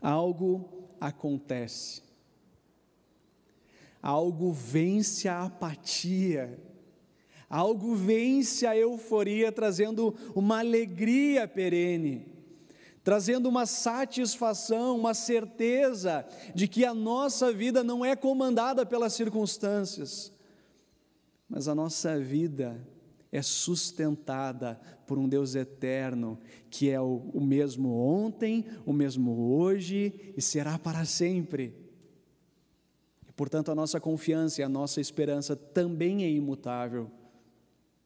Algo 0.00 0.88
acontece, 1.00 2.00
algo 4.00 4.52
vence 4.52 5.28
a 5.28 5.42
apatia, 5.42 6.56
algo 7.50 7.96
vence 7.96 8.64
a 8.64 8.76
euforia, 8.76 9.50
trazendo 9.50 10.14
uma 10.32 10.60
alegria 10.60 11.48
perene 11.48 12.35
trazendo 13.06 13.48
uma 13.48 13.66
satisfação, 13.66 14.98
uma 14.98 15.14
certeza 15.14 16.26
de 16.52 16.66
que 16.66 16.84
a 16.84 16.92
nossa 16.92 17.52
vida 17.52 17.84
não 17.84 18.04
é 18.04 18.16
comandada 18.16 18.84
pelas 18.84 19.12
circunstâncias, 19.12 20.32
mas 21.48 21.68
a 21.68 21.74
nossa 21.74 22.18
vida 22.18 22.84
é 23.30 23.40
sustentada 23.40 24.80
por 25.06 25.18
um 25.18 25.28
Deus 25.28 25.54
eterno, 25.54 26.36
que 26.68 26.90
é 26.90 27.00
o, 27.00 27.30
o 27.32 27.40
mesmo 27.40 27.96
ontem, 27.96 28.64
o 28.84 28.92
mesmo 28.92 29.54
hoje 29.54 30.32
e 30.36 30.42
será 30.42 30.76
para 30.76 31.04
sempre. 31.04 31.76
E, 33.28 33.32
portanto, 33.34 33.70
a 33.70 33.74
nossa 33.76 34.00
confiança 34.00 34.62
e 34.62 34.64
a 34.64 34.68
nossa 34.68 35.00
esperança 35.00 35.54
também 35.54 36.24
é 36.24 36.28
imutável, 36.28 37.08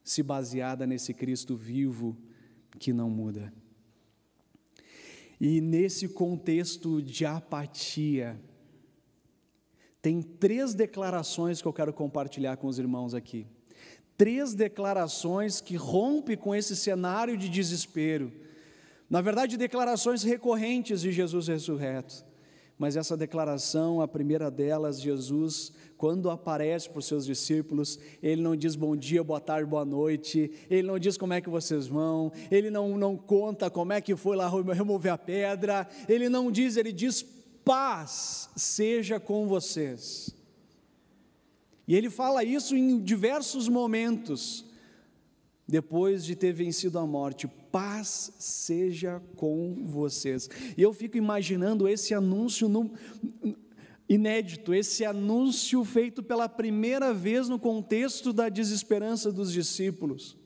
se 0.04 0.22
baseada 0.22 0.86
nesse 0.86 1.14
Cristo 1.14 1.56
vivo 1.56 2.14
que 2.78 2.92
não 2.92 3.08
muda. 3.08 3.50
E 5.40 5.60
nesse 5.60 6.08
contexto 6.08 7.00
de 7.00 7.24
apatia, 7.24 8.38
tem 10.02 10.20
três 10.20 10.74
declarações 10.74 11.62
que 11.62 11.68
eu 11.68 11.72
quero 11.72 11.92
compartilhar 11.92 12.56
com 12.56 12.66
os 12.66 12.78
irmãos 12.78 13.14
aqui. 13.14 13.46
Três 14.16 14.54
declarações 14.54 15.60
que 15.60 15.76
rompem 15.76 16.36
com 16.36 16.54
esse 16.54 16.76
cenário 16.76 17.36
de 17.36 17.48
desespero. 17.48 18.30
Na 19.08 19.20
verdade, 19.20 19.56
declarações 19.56 20.22
recorrentes 20.22 21.00
de 21.00 21.10
Jesus 21.10 21.48
ressurreto. 21.48 22.24
Mas 22.80 22.96
essa 22.96 23.14
declaração, 23.14 24.00
a 24.00 24.08
primeira 24.08 24.50
delas, 24.50 25.00
Jesus 25.00 25.70
quando 26.00 26.30
aparece 26.30 26.88
para 26.88 26.98
os 26.98 27.04
seus 27.04 27.26
discípulos, 27.26 27.98
ele 28.22 28.40
não 28.40 28.56
diz 28.56 28.74
bom 28.74 28.96
dia, 28.96 29.22
boa 29.22 29.38
tarde, 29.38 29.68
boa 29.68 29.84
noite, 29.84 30.50
ele 30.70 30.88
não 30.88 30.98
diz 30.98 31.18
como 31.18 31.34
é 31.34 31.42
que 31.42 31.50
vocês 31.50 31.86
vão, 31.86 32.32
ele 32.50 32.70
não, 32.70 32.96
não 32.96 33.18
conta 33.18 33.68
como 33.68 33.92
é 33.92 34.00
que 34.00 34.16
foi 34.16 34.34
lá 34.34 34.48
remover 34.48 35.12
a 35.12 35.18
pedra, 35.18 35.86
ele 36.08 36.30
não 36.30 36.50
diz, 36.50 36.78
ele 36.78 36.90
diz 36.90 37.22
paz 37.62 38.48
seja 38.56 39.20
com 39.20 39.46
vocês. 39.46 40.34
E 41.86 41.94
ele 41.94 42.08
fala 42.08 42.42
isso 42.42 42.74
em 42.74 42.98
diversos 42.98 43.68
momentos, 43.68 44.64
depois 45.68 46.24
de 46.24 46.34
ter 46.34 46.54
vencido 46.54 46.98
a 46.98 47.06
morte, 47.06 47.46
paz 47.70 48.32
seja 48.38 49.22
com 49.36 49.84
vocês. 49.86 50.48
E 50.76 50.82
eu 50.82 50.92
fico 50.92 51.16
imaginando 51.16 51.88
esse 51.88 52.14
anúncio 52.14 52.68
no, 52.68 52.92
inédito, 54.10 54.74
esse 54.74 55.04
anúncio 55.04 55.84
feito 55.84 56.20
pela 56.20 56.48
primeira 56.48 57.14
vez 57.14 57.48
no 57.48 57.60
contexto 57.60 58.32
da 58.32 58.48
desesperança 58.48 59.30
dos 59.30 59.52
discípulos. 59.52 60.36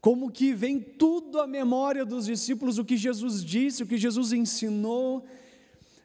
Como 0.00 0.30
que 0.30 0.54
vem 0.54 0.80
tudo 0.80 1.38
à 1.38 1.46
memória 1.46 2.06
dos 2.06 2.24
discípulos, 2.24 2.78
o 2.78 2.84
que 2.84 2.96
Jesus 2.96 3.44
disse, 3.44 3.82
o 3.82 3.86
que 3.86 3.98
Jesus 3.98 4.32
ensinou. 4.32 5.26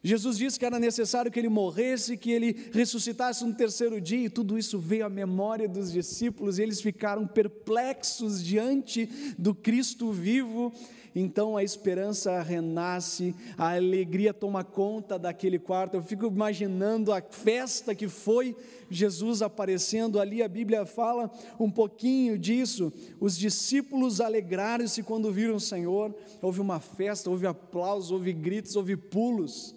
Jesus 0.05 0.37
disse 0.37 0.59
que 0.59 0.65
era 0.67 0.79
necessário 0.79 1.31
que 1.31 1.39
ele 1.39 1.49
morresse, 1.49 2.15
que 2.15 2.31
ele 2.31 2.69
ressuscitasse 2.71 3.43
no 3.43 3.55
terceiro 3.55 3.99
dia, 3.99 4.25
e 4.25 4.29
tudo 4.29 4.55
isso 4.55 4.77
veio 4.77 5.03
à 5.03 5.09
memória 5.09 5.67
dos 5.67 5.91
discípulos, 5.91 6.59
e 6.59 6.61
eles 6.61 6.79
ficaram 6.79 7.25
perplexos 7.25 8.43
diante 8.43 9.09
do 9.35 9.55
Cristo 9.55 10.11
vivo 10.11 10.71
então 11.15 11.55
a 11.55 11.63
esperança 11.63 12.41
renasce, 12.41 13.33
a 13.57 13.73
alegria 13.73 14.33
toma 14.33 14.65
conta 14.65 15.17
daquele 15.17 15.57
quarto. 15.57 15.95
Eu 15.95 16.03
fico 16.03 16.25
imaginando 16.25 17.13
a 17.13 17.21
festa 17.21 17.95
que 17.95 18.09
foi 18.09 18.53
Jesus 18.89 19.41
aparecendo 19.41 20.19
ali, 20.19 20.43
a 20.43 20.47
Bíblia 20.47 20.85
fala 20.85 21.31
um 21.57 21.71
pouquinho 21.71 22.37
disso. 22.37 22.91
Os 23.17 23.37
discípulos 23.37 24.19
alegraram-se 24.19 25.01
quando 25.03 25.31
viram 25.31 25.55
o 25.55 25.59
Senhor, 25.59 26.13
houve 26.41 26.59
uma 26.59 26.81
festa, 26.81 27.29
houve 27.29 27.47
aplausos, 27.47 28.11
houve 28.11 28.33
gritos, 28.33 28.75
houve 28.75 28.97
pulos, 28.97 29.74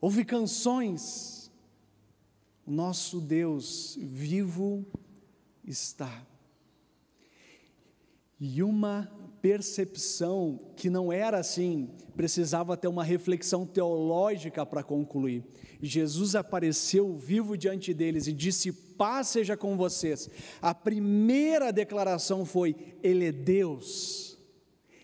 houve 0.00 0.24
canções. 0.24 1.50
Nosso 2.66 3.20
Deus 3.20 3.96
vivo 4.00 4.86
está 5.64 6.26
e 8.40 8.62
uma 8.62 9.10
percepção 9.42 10.60
que 10.76 10.88
não 10.88 11.12
era 11.12 11.38
assim, 11.38 11.90
precisava 12.16 12.76
ter 12.76 12.88
uma 12.88 13.02
reflexão 13.02 13.66
teológica 13.66 14.64
para 14.64 14.82
concluir. 14.82 15.44
Jesus 15.82 16.34
apareceu 16.34 17.16
vivo 17.16 17.56
diante 17.56 17.92
deles 17.92 18.26
e 18.26 18.32
disse: 18.32 18.72
Paz 18.72 19.28
seja 19.28 19.56
com 19.56 19.76
vocês. 19.76 20.28
A 20.62 20.74
primeira 20.74 21.72
declaração 21.72 22.44
foi: 22.44 22.76
Ele 23.02 23.26
é 23.26 23.32
Deus. 23.32 24.27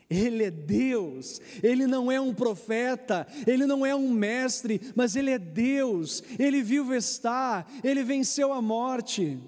Ele 0.08 0.44
é 0.44 0.50
Deus, 0.50 1.40
Ele 1.62 1.86
não 1.86 2.10
é 2.10 2.20
um 2.20 2.34
profeta, 2.34 3.26
Ele 3.46 3.66
não 3.66 3.84
é 3.84 3.94
um 3.94 4.10
mestre, 4.10 4.80
mas 4.94 5.16
Ele 5.16 5.30
é 5.30 5.38
Deus, 5.38 6.22
Ele 6.38 6.62
vivo 6.62 6.94
está, 6.94 7.66
Ele 7.82 8.02
venceu 8.04 8.52
a 8.52 8.60
morte. 8.60 9.38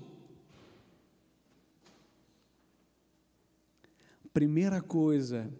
primeira 4.37 4.83
coisa 4.83 5.51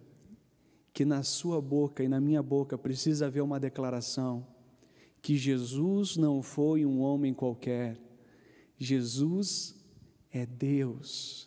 que 0.93 1.03
na 1.03 1.23
sua 1.23 1.59
boca 1.59 2.03
e 2.03 2.07
na 2.07 2.21
minha 2.21 2.43
boca 2.43 2.77
precisa 2.77 3.25
haver 3.25 3.41
uma 3.41 3.59
declaração 3.59 4.45
que 5.19 5.35
Jesus 5.35 6.15
não 6.15 6.43
foi 6.43 6.85
um 6.85 7.01
homem 7.01 7.33
qualquer. 7.33 7.99
Jesus 8.77 9.75
é 10.31 10.45
Deus. 10.45 11.46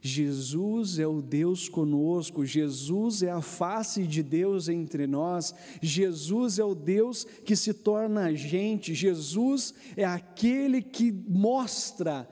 Jesus 0.00 0.98
é 0.98 1.06
o 1.06 1.22
Deus 1.22 1.68
conosco, 1.68 2.44
Jesus 2.44 3.22
é 3.22 3.30
a 3.30 3.40
face 3.40 4.06
de 4.06 4.22
Deus 4.22 4.68
entre 4.68 5.06
nós, 5.06 5.54
Jesus 5.80 6.58
é 6.58 6.64
o 6.64 6.74
Deus 6.74 7.24
que 7.44 7.56
se 7.56 7.72
torna 7.72 8.26
a 8.26 8.34
gente, 8.34 8.94
Jesus 8.94 9.74
é 9.96 10.04
aquele 10.04 10.82
que 10.82 11.12
mostra 11.12 12.28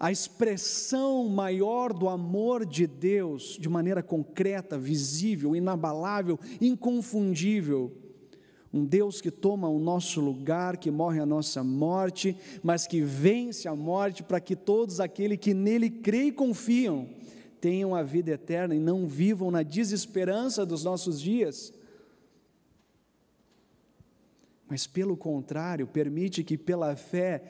a 0.00 0.10
expressão 0.10 1.28
maior 1.28 1.92
do 1.92 2.08
amor 2.08 2.64
de 2.64 2.86
Deus 2.86 3.58
de 3.60 3.68
maneira 3.68 4.02
concreta, 4.02 4.78
visível, 4.78 5.54
inabalável, 5.54 6.40
inconfundível. 6.58 7.94
Um 8.72 8.84
Deus 8.84 9.20
que 9.20 9.30
toma 9.30 9.68
o 9.68 9.80
nosso 9.80 10.20
lugar, 10.20 10.76
que 10.76 10.90
morre 10.90 11.20
a 11.20 11.26
nossa 11.26 11.64
morte, 11.64 12.36
mas 12.62 12.86
que 12.86 13.00
vence 13.00 13.66
a 13.66 13.74
morte 13.74 14.22
para 14.22 14.40
que 14.40 14.54
todos 14.54 15.00
aqueles 15.00 15.38
que 15.38 15.52
nele 15.52 15.90
creem 15.90 16.28
e 16.28 16.32
confiam 16.32 17.08
tenham 17.60 17.94
a 17.94 18.02
vida 18.02 18.30
eterna 18.30 18.74
e 18.74 18.80
não 18.80 19.06
vivam 19.06 19.50
na 19.50 19.62
desesperança 19.62 20.64
dos 20.64 20.82
nossos 20.82 21.20
dias. 21.20 21.72
Mas, 24.66 24.86
pelo 24.86 25.16
contrário, 25.16 25.86
permite 25.86 26.42
que 26.42 26.56
pela 26.56 26.96
fé 26.96 27.42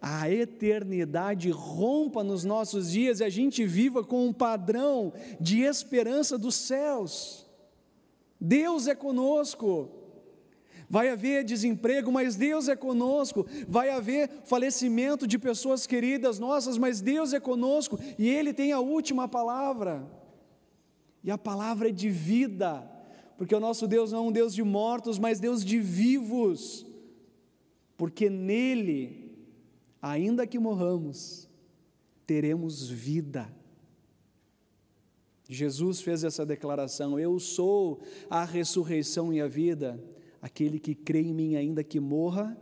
a 0.00 0.30
eternidade 0.30 1.50
rompa 1.50 2.22
nos 2.22 2.44
nossos 2.44 2.92
dias 2.92 3.20
e 3.20 3.24
a 3.24 3.28
gente 3.28 3.66
viva 3.66 4.04
com 4.04 4.26
um 4.26 4.32
padrão 4.32 5.12
de 5.40 5.62
esperança 5.62 6.38
dos 6.38 6.54
céus. 6.54 7.44
Deus 8.40 8.86
é 8.86 8.94
conosco. 8.94 9.97
Vai 10.88 11.10
haver 11.10 11.44
desemprego, 11.44 12.10
mas 12.10 12.34
Deus 12.34 12.68
é 12.68 12.74
conosco. 12.74 13.46
Vai 13.68 13.90
haver 13.90 14.30
falecimento 14.44 15.26
de 15.26 15.38
pessoas 15.38 15.86
queridas 15.86 16.38
nossas, 16.38 16.78
mas 16.78 17.00
Deus 17.00 17.32
é 17.32 17.40
conosco 17.40 17.98
e 18.18 18.28
Ele 18.28 18.54
tem 18.54 18.72
a 18.72 18.80
última 18.80 19.28
palavra. 19.28 20.08
E 21.22 21.30
a 21.30 21.36
palavra 21.36 21.90
é 21.90 21.92
de 21.92 22.08
vida, 22.08 22.88
porque 23.36 23.54
o 23.54 23.60
nosso 23.60 23.86
Deus 23.86 24.12
não 24.12 24.18
é 24.18 24.28
um 24.28 24.32
Deus 24.32 24.54
de 24.54 24.62
mortos, 24.62 25.18
mas 25.18 25.38
Deus 25.38 25.62
de 25.62 25.78
vivos. 25.78 26.86
Porque 27.96 28.30
nele, 28.30 29.36
ainda 30.00 30.46
que 30.46 30.58
morramos, 30.58 31.48
teremos 32.26 32.88
vida. 32.88 33.52
Jesus 35.48 36.00
fez 36.00 36.24
essa 36.24 36.46
declaração: 36.46 37.18
Eu 37.18 37.38
sou 37.38 38.00
a 38.30 38.44
ressurreição 38.44 39.32
e 39.32 39.40
a 39.40 39.48
vida. 39.48 40.02
Aquele 40.40 40.78
que 40.78 40.94
crê 40.94 41.22
em 41.22 41.34
mim, 41.34 41.56
ainda 41.56 41.82
que 41.82 41.98
morra, 41.98 42.56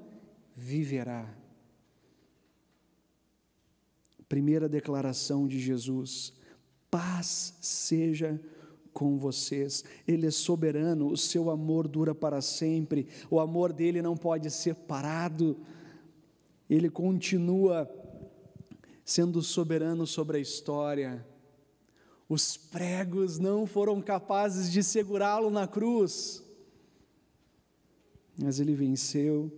viverá. 0.54 1.32
Primeira 4.28 4.68
declaração 4.68 5.46
de 5.46 5.58
Jesus: 5.58 6.32
paz 6.90 7.54
seja 7.60 8.40
com 8.92 9.18
vocês. 9.18 9.84
Ele 10.08 10.26
é 10.26 10.30
soberano, 10.30 11.08
o 11.08 11.16
seu 11.18 11.50
amor 11.50 11.86
dura 11.86 12.14
para 12.14 12.40
sempre, 12.40 13.06
o 13.30 13.38
amor 13.38 13.72
dele 13.72 14.00
não 14.00 14.16
pode 14.16 14.50
ser 14.50 14.74
parado. 14.74 15.60
Ele 16.68 16.88
continua 16.88 17.88
sendo 19.04 19.42
soberano 19.42 20.06
sobre 20.06 20.38
a 20.38 20.40
história. 20.40 21.24
Os 22.28 22.56
pregos 22.56 23.38
não 23.38 23.66
foram 23.66 24.00
capazes 24.00 24.72
de 24.72 24.82
segurá-lo 24.82 25.50
na 25.50 25.68
cruz, 25.68 26.42
mas 28.40 28.60
ele 28.60 28.74
venceu 28.74 29.52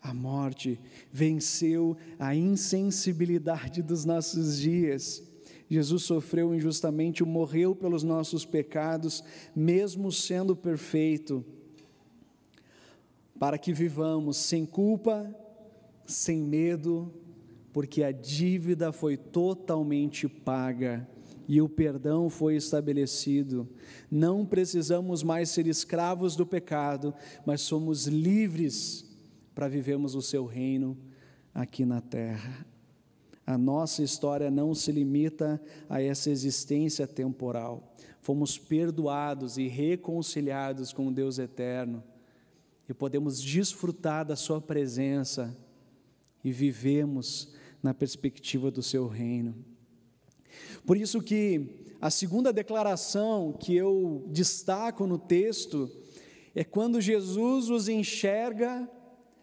a 0.00 0.12
morte, 0.12 0.78
venceu 1.10 1.96
a 2.18 2.34
insensibilidade 2.34 3.82
dos 3.82 4.04
nossos 4.04 4.58
dias. 4.58 5.22
Jesus 5.68 6.02
sofreu 6.02 6.54
injustamente, 6.54 7.24
morreu 7.24 7.74
pelos 7.74 8.02
nossos 8.02 8.44
pecados, 8.44 9.24
mesmo 9.56 10.12
sendo 10.12 10.54
perfeito, 10.54 11.44
para 13.38 13.56
que 13.56 13.72
vivamos 13.72 14.36
sem 14.36 14.66
culpa, 14.66 15.34
sem 16.06 16.38
medo, 16.42 17.12
porque 17.72 18.02
a 18.02 18.12
dívida 18.12 18.92
foi 18.92 19.16
totalmente 19.16 20.28
paga 20.28 21.08
e 21.48 21.60
o 21.60 21.68
perdão 21.68 22.28
foi 22.30 22.56
estabelecido. 22.56 23.68
Não 24.10 24.44
precisamos 24.44 25.22
mais 25.22 25.50
ser 25.50 25.66
escravos 25.66 26.36
do 26.36 26.46
pecado, 26.46 27.14
mas 27.44 27.60
somos 27.60 28.06
livres 28.06 29.04
para 29.54 29.68
vivermos 29.68 30.14
o 30.14 30.22
seu 30.22 30.46
reino 30.46 30.96
aqui 31.54 31.84
na 31.84 32.00
terra. 32.00 32.66
A 33.46 33.58
nossa 33.58 34.02
história 34.02 34.50
não 34.50 34.74
se 34.74 34.90
limita 34.90 35.60
a 35.88 36.00
essa 36.00 36.30
existência 36.30 37.06
temporal. 37.06 37.94
Fomos 38.20 38.56
perdoados 38.56 39.58
e 39.58 39.68
reconciliados 39.68 40.92
com 40.92 41.08
o 41.08 41.12
Deus 41.12 41.38
eterno 41.38 42.02
e 42.88 42.94
podemos 42.94 43.40
desfrutar 43.40 44.24
da 44.24 44.34
Sua 44.34 44.60
presença 44.60 45.54
e 46.42 46.50
vivemos 46.50 47.52
na 47.82 47.92
perspectiva 47.92 48.70
do 48.70 48.82
Seu 48.82 49.06
reino. 49.06 49.54
Por 50.86 50.96
isso 50.96 51.22
que 51.22 51.84
a 52.00 52.10
segunda 52.10 52.52
declaração 52.52 53.52
que 53.52 53.74
eu 53.74 54.24
destaco 54.28 55.06
no 55.06 55.18
texto 55.18 55.90
é 56.54 56.62
quando 56.62 57.00
Jesus 57.00 57.70
os 57.70 57.88
enxerga 57.88 58.88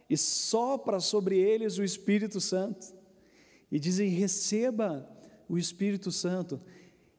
e 0.10 0.16
sopra 0.16 1.00
sobre 1.00 1.38
eles 1.38 1.78
o 1.78 1.84
Espírito 1.84 2.40
Santo. 2.40 2.94
E 3.72 3.80
dizem: 3.80 4.10
receba 4.10 5.10
o 5.50 5.58
Espírito 5.58 6.12
Santo. 6.12 6.62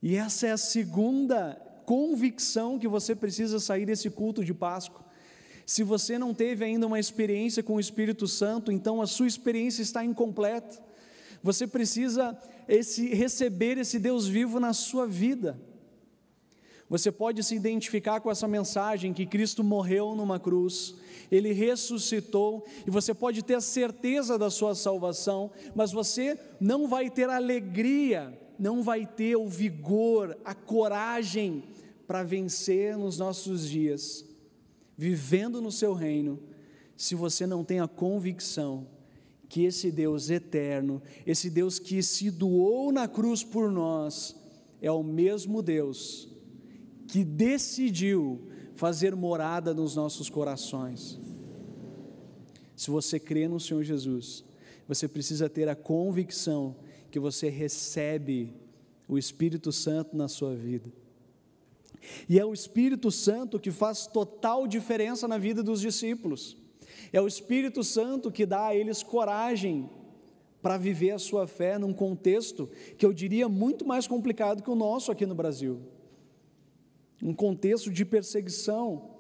E 0.01 0.15
essa 0.15 0.47
é 0.47 0.53
a 0.53 0.57
segunda 0.57 1.55
convicção 1.85 2.79
que 2.79 2.87
você 2.87 3.15
precisa 3.15 3.59
sair 3.59 3.85
desse 3.85 4.09
culto 4.11 4.45
de 4.45 4.55
Páscoa. 4.55 5.05
Se 5.67 5.83
você 5.83 6.19
não 6.19 6.35
teve 6.35 6.65
ainda 6.65 6.87
uma 6.87 7.01
experiência 7.01 7.63
com 7.63 7.75
o 7.75 7.81
Espírito 7.81 8.29
Santo, 8.29 8.71
então 8.71 9.01
a 9.01 9.07
sua 9.07 9.27
experiência 9.27 9.83
está 9.83 10.05
incompleta. 10.05 10.83
Você 11.43 11.67
precisa 11.67 12.39
esse, 12.69 13.15
receber 13.15 13.79
esse 13.79 13.99
Deus 13.99 14.27
vivo 14.27 14.59
na 14.61 14.73
sua 14.73 15.07
vida. 15.07 15.61
Você 16.89 17.11
pode 17.11 17.43
se 17.43 17.55
identificar 17.55 18.21
com 18.21 18.31
essa 18.31 18.47
mensagem 18.47 19.15
que 19.15 19.25
Cristo 19.25 19.65
morreu 19.65 20.15
numa 20.15 20.39
cruz, 20.39 20.95
ele 21.31 21.53
ressuscitou, 21.53 22.67
e 22.87 22.91
você 22.91 23.15
pode 23.15 23.43
ter 23.43 23.55
a 23.55 23.63
certeza 23.63 24.39
da 24.39 24.51
sua 24.51 24.75
salvação, 24.75 25.51
mas 25.75 25.91
você 25.91 26.39
não 26.61 26.87
vai 26.87 27.09
ter 27.09 27.31
a 27.31 27.37
alegria, 27.37 28.39
não 28.59 28.83
vai 28.83 29.07
ter 29.07 29.37
o 29.37 29.49
vigor, 29.49 30.37
a 30.45 30.55
coragem 30.55 31.65
para 32.07 32.23
vencer 32.23 32.99
nos 32.99 33.17
nossos 33.17 33.67
dias, 33.67 34.27
vivendo 34.95 35.63
no 35.63 35.73
seu 35.73 35.95
reino, 35.95 36.43
se 36.95 37.15
você 37.15 37.47
não 37.47 37.65
tem 37.65 37.81
a 37.81 37.89
convicção 37.89 38.87
que 39.53 39.67
esse 39.67 39.91
Deus 39.91 40.31
eterno, 40.31 41.03
esse 41.27 41.51
Deus 41.51 41.79
que 41.79 42.03
se 42.03 42.31
doou 42.31 42.91
na 42.91 43.07
cruz 43.07 43.45
por 43.45 43.71
nós, 43.71 44.35
é 44.81 44.91
o 44.91 45.03
mesmo 45.03 45.61
Deus 45.61 46.27
que 47.07 47.23
decidiu 47.23 48.49
fazer 48.75 49.15
morada 49.15 49.75
nos 49.75 49.95
nossos 49.95 50.31
corações. 50.31 51.21
Se 52.75 52.91
você 52.91 53.21
crê 53.21 53.47
no 53.47 53.61
Senhor 53.61 53.83
Jesus, 53.83 54.43
você 54.89 55.07
precisa 55.07 55.51
ter 55.51 55.69
a 55.69 55.77
convicção 55.77 56.75
que 57.11 57.21
você 57.21 57.51
recebe 57.51 58.55
o 59.07 59.19
Espírito 59.19 59.71
Santo 59.71 60.17
na 60.17 60.29
sua 60.29 60.55
vida. 60.55 60.91
E 62.27 62.39
é 62.39 62.45
o 62.47 62.55
Espírito 62.55 63.11
Santo 63.11 63.61
que 63.61 63.71
faz 63.71 64.07
total 64.07 64.67
diferença 64.67 65.29
na 65.29 65.37
vida 65.37 65.63
dos 65.63 65.83
discípulos. 65.83 66.57
É 67.13 67.21
o 67.21 67.27
Espírito 67.27 67.85
Santo 67.85 68.31
que 68.31 68.47
dá 68.47 68.69
a 68.69 68.75
eles 68.75 69.03
coragem 69.03 69.91
para 70.63 70.79
viver 70.79 71.11
a 71.11 71.19
sua 71.19 71.47
fé 71.47 71.79
num 71.79 71.93
contexto 71.93 72.71
que 72.97 73.05
eu 73.05 73.13
diria 73.13 73.49
muito 73.49 73.87
mais 73.87 74.07
complicado 74.07 74.63
que 74.63 74.71
o 74.71 74.75
nosso 74.75 75.11
aqui 75.11 75.27
no 75.27 75.35
Brasil 75.35 75.81
um 77.23 77.33
contexto 77.33 77.91
de 77.91 78.05
perseguição, 78.05 79.11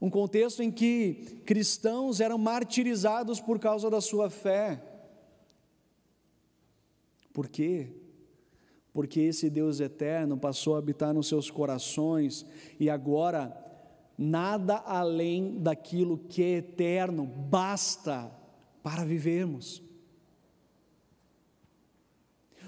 um 0.00 0.08
contexto 0.08 0.62
em 0.62 0.70
que 0.70 1.42
cristãos 1.44 2.18
eram 2.20 2.38
martirizados 2.38 3.40
por 3.40 3.58
causa 3.58 3.90
da 3.90 4.00
sua 4.00 4.30
fé. 4.30 4.82
Por 7.32 7.48
quê? 7.48 7.88
Porque 8.92 9.20
esse 9.20 9.50
Deus 9.50 9.80
eterno 9.80 10.36
passou 10.36 10.74
a 10.74 10.78
habitar 10.78 11.12
nos 11.12 11.28
seus 11.28 11.50
corações 11.50 12.46
e 12.80 12.88
agora 12.88 13.54
nada 14.16 14.76
além 14.76 15.58
daquilo 15.58 16.18
que 16.18 16.42
é 16.42 16.58
eterno 16.58 17.24
basta 17.24 18.30
para 18.82 19.04
vivermos. 19.04 19.82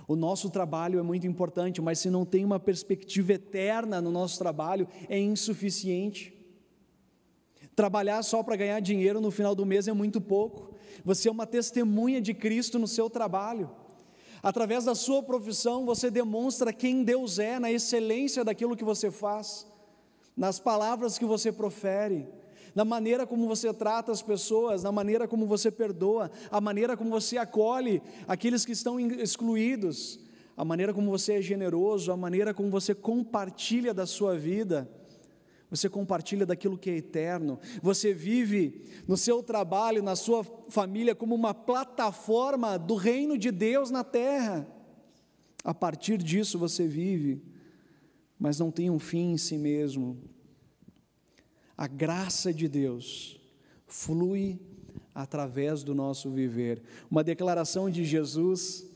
O 0.06 0.14
nosso 0.14 0.50
trabalho 0.50 0.98
é 0.98 1.02
muito 1.02 1.26
importante, 1.26 1.80
mas 1.80 1.98
se 1.98 2.10
não 2.10 2.24
tem 2.26 2.44
uma 2.44 2.60
perspectiva 2.60 3.32
eterna 3.32 4.00
no 4.00 4.10
nosso 4.10 4.38
trabalho, 4.38 4.86
é 5.08 5.18
insuficiente. 5.18 6.32
Trabalhar 7.74 8.22
só 8.22 8.42
para 8.42 8.56
ganhar 8.56 8.80
dinheiro 8.80 9.20
no 9.20 9.30
final 9.30 9.54
do 9.54 9.64
mês 9.64 9.88
é 9.88 9.92
muito 9.92 10.20
pouco. 10.20 10.74
Você 11.04 11.28
é 11.28 11.32
uma 11.32 11.46
testemunha 11.46 12.20
de 12.20 12.34
Cristo 12.34 12.78
no 12.78 12.86
seu 12.86 13.08
trabalho. 13.08 13.70
Através 14.42 14.84
da 14.84 14.94
sua 14.94 15.22
profissão, 15.22 15.86
você 15.86 16.10
demonstra 16.10 16.70
quem 16.70 17.02
Deus 17.02 17.38
é 17.38 17.58
na 17.58 17.72
excelência 17.72 18.44
daquilo 18.44 18.76
que 18.76 18.84
você 18.84 19.10
faz, 19.10 19.66
nas 20.36 20.58
palavras 20.58 21.18
que 21.18 21.24
você 21.24 21.52
profere 21.52 22.28
na 22.74 22.84
maneira 22.84 23.26
como 23.26 23.46
você 23.46 23.72
trata 23.72 24.10
as 24.10 24.20
pessoas, 24.20 24.82
na 24.82 24.90
maneira 24.90 25.28
como 25.28 25.46
você 25.46 25.70
perdoa, 25.70 26.30
a 26.50 26.60
maneira 26.60 26.96
como 26.96 27.10
você 27.10 27.38
acolhe 27.38 28.02
aqueles 28.26 28.64
que 28.64 28.72
estão 28.72 28.98
excluídos, 28.98 30.18
a 30.56 30.64
maneira 30.64 30.92
como 30.92 31.10
você 31.10 31.34
é 31.34 31.42
generoso, 31.42 32.10
a 32.10 32.16
maneira 32.16 32.52
como 32.52 32.70
você 32.70 32.94
compartilha 32.94 33.94
da 33.94 34.06
sua 34.06 34.36
vida. 34.36 34.90
Você 35.70 35.88
compartilha 35.88 36.46
daquilo 36.46 36.78
que 36.78 36.90
é 36.90 36.96
eterno. 36.96 37.58
Você 37.82 38.12
vive 38.12 38.84
no 39.08 39.16
seu 39.16 39.42
trabalho, 39.42 40.02
na 40.02 40.14
sua 40.14 40.44
família, 40.68 41.14
como 41.14 41.34
uma 41.34 41.52
plataforma 41.52 42.78
do 42.78 42.94
reino 42.94 43.36
de 43.36 43.50
Deus 43.50 43.90
na 43.90 44.04
terra. 44.04 44.68
A 45.64 45.74
partir 45.74 46.18
disso 46.18 46.58
você 46.58 46.86
vive, 46.86 47.42
mas 48.38 48.58
não 48.58 48.70
tem 48.70 48.90
um 48.90 48.98
fim 48.98 49.32
em 49.32 49.38
si 49.38 49.56
mesmo. 49.56 50.18
A 51.76 51.86
graça 51.86 52.52
de 52.52 52.68
Deus 52.68 53.40
flui 53.86 54.60
através 55.14 55.82
do 55.82 55.94
nosso 55.94 56.30
viver. 56.30 56.82
Uma 57.10 57.22
declaração 57.22 57.88
de 57.88 58.04
Jesus 58.04 58.90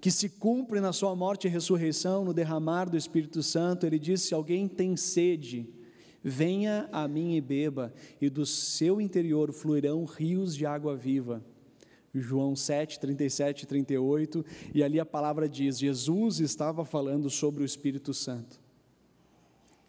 que 0.00 0.10
se 0.10 0.28
cumpre 0.28 0.80
na 0.80 0.92
sua 0.92 1.14
morte 1.14 1.46
e 1.46 1.50
ressurreição, 1.50 2.24
no 2.24 2.34
derramar 2.34 2.86
do 2.90 2.96
Espírito 2.96 3.42
Santo, 3.42 3.86
ele 3.86 3.98
disse: 3.98 4.28
Se 4.28 4.34
alguém 4.34 4.66
tem 4.66 4.96
sede, 4.96 5.68
venha 6.22 6.88
a 6.92 7.06
mim 7.06 7.36
e 7.36 7.40
beba, 7.40 7.94
e 8.20 8.28
do 8.28 8.44
seu 8.44 9.00
interior 9.00 9.52
fluirão 9.52 10.04
rios 10.04 10.56
de 10.56 10.66
água 10.66 10.96
viva. 10.96 11.44
João 12.14 12.54
7, 12.54 13.00
37 13.00 13.62
e 13.62 13.66
38, 13.66 14.44
e 14.74 14.82
ali 14.82 15.00
a 15.00 15.06
palavra 15.06 15.48
diz: 15.48 15.78
Jesus 15.78 16.40
estava 16.40 16.84
falando 16.84 17.30
sobre 17.30 17.62
o 17.62 17.66
Espírito 17.66 18.12
Santo. 18.12 18.61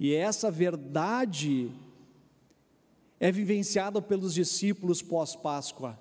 E 0.03 0.13
essa 0.13 0.51
verdade 0.51 1.71
é 3.21 3.31
vivenciada 3.31 4.01
pelos 4.01 4.33
discípulos 4.33 5.01
pós-Páscoa, 5.01 5.97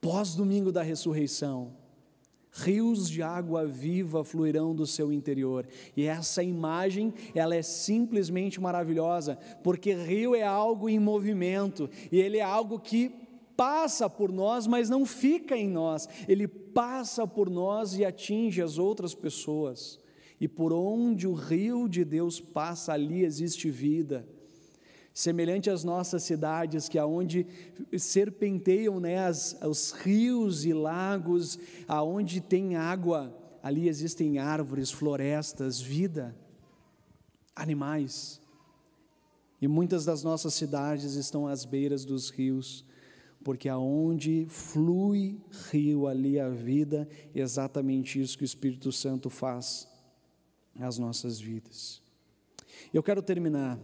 pós-domingo 0.00 0.70
da 0.70 0.80
ressurreição. 0.80 1.72
Rios 2.52 3.10
de 3.10 3.20
água 3.20 3.66
viva 3.66 4.22
fluirão 4.22 4.76
do 4.76 4.86
seu 4.86 5.12
interior. 5.12 5.66
E 5.96 6.04
essa 6.04 6.40
imagem, 6.40 7.12
ela 7.34 7.56
é 7.56 7.62
simplesmente 7.62 8.60
maravilhosa, 8.60 9.36
porque 9.64 9.92
rio 9.92 10.36
é 10.36 10.44
algo 10.44 10.88
em 10.88 11.00
movimento, 11.00 11.90
e 12.12 12.20
ele 12.20 12.38
é 12.38 12.42
algo 12.42 12.78
que 12.78 13.10
passa 13.56 14.08
por 14.08 14.30
nós, 14.30 14.68
mas 14.68 14.88
não 14.88 15.04
fica 15.04 15.56
em 15.56 15.68
nós. 15.68 16.08
Ele 16.28 16.46
passa 16.46 17.26
por 17.26 17.50
nós 17.50 17.98
e 17.98 18.04
atinge 18.04 18.62
as 18.62 18.78
outras 18.78 19.16
pessoas. 19.16 19.98
E 20.40 20.48
por 20.48 20.72
onde 20.72 21.26
o 21.26 21.34
rio 21.34 21.86
de 21.86 22.04
Deus 22.04 22.40
passa, 22.40 22.92
ali 22.94 23.24
existe 23.24 23.70
vida 23.70 24.26
semelhante 25.12 25.68
às 25.68 25.84
nossas 25.84 26.22
cidades, 26.22 26.88
que 26.88 26.98
aonde 26.98 27.46
serpenteiam 27.98 29.00
né, 29.00 29.18
as, 29.18 29.56
os 29.62 29.92
rios 29.92 30.64
e 30.64 30.72
lagos, 30.72 31.58
aonde 31.86 32.40
tem 32.40 32.76
água, 32.76 33.36
ali 33.62 33.88
existem 33.88 34.38
árvores, 34.38 34.90
florestas, 34.90 35.80
vida, 35.80 36.34
animais. 37.54 38.40
E 39.60 39.68
muitas 39.68 40.04
das 40.04 40.22
nossas 40.22 40.54
cidades 40.54 41.14
estão 41.14 41.46
às 41.46 41.64
beiras 41.64 42.04
dos 42.04 42.30
rios, 42.30 42.84
porque 43.44 43.68
aonde 43.68 44.46
flui 44.48 45.38
rio, 45.70 46.06
ali 46.06 46.38
a 46.38 46.48
vida, 46.48 47.06
é 47.34 47.40
exatamente 47.40 48.20
isso 48.20 48.38
que 48.38 48.44
o 48.44 48.46
Espírito 48.46 48.92
Santo 48.92 49.28
faz 49.28 49.89
nas 50.80 50.96
nossas 50.96 51.38
vidas. 51.38 52.02
Eu 52.92 53.02
quero 53.02 53.20
terminar 53.20 53.78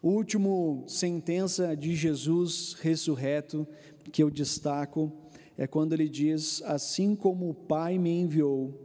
o 0.00 0.08
último 0.08 0.82
sentença 0.88 1.76
de 1.76 1.94
Jesus 1.94 2.72
ressurreto 2.80 3.68
que 4.10 4.22
eu 4.22 4.30
destaco 4.30 5.12
é 5.56 5.66
quando 5.66 5.92
ele 5.92 6.08
diz: 6.08 6.62
Assim 6.62 7.14
como 7.14 7.50
o 7.50 7.54
Pai 7.54 7.98
me 7.98 8.10
enviou, 8.10 8.80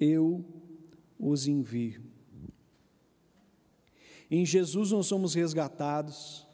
eu 0.00 0.42
os 1.20 1.46
envio. 1.46 2.02
Em 4.30 4.46
Jesus 4.46 4.90
nós 4.90 5.06
somos 5.06 5.34
resgatados, 5.34 6.46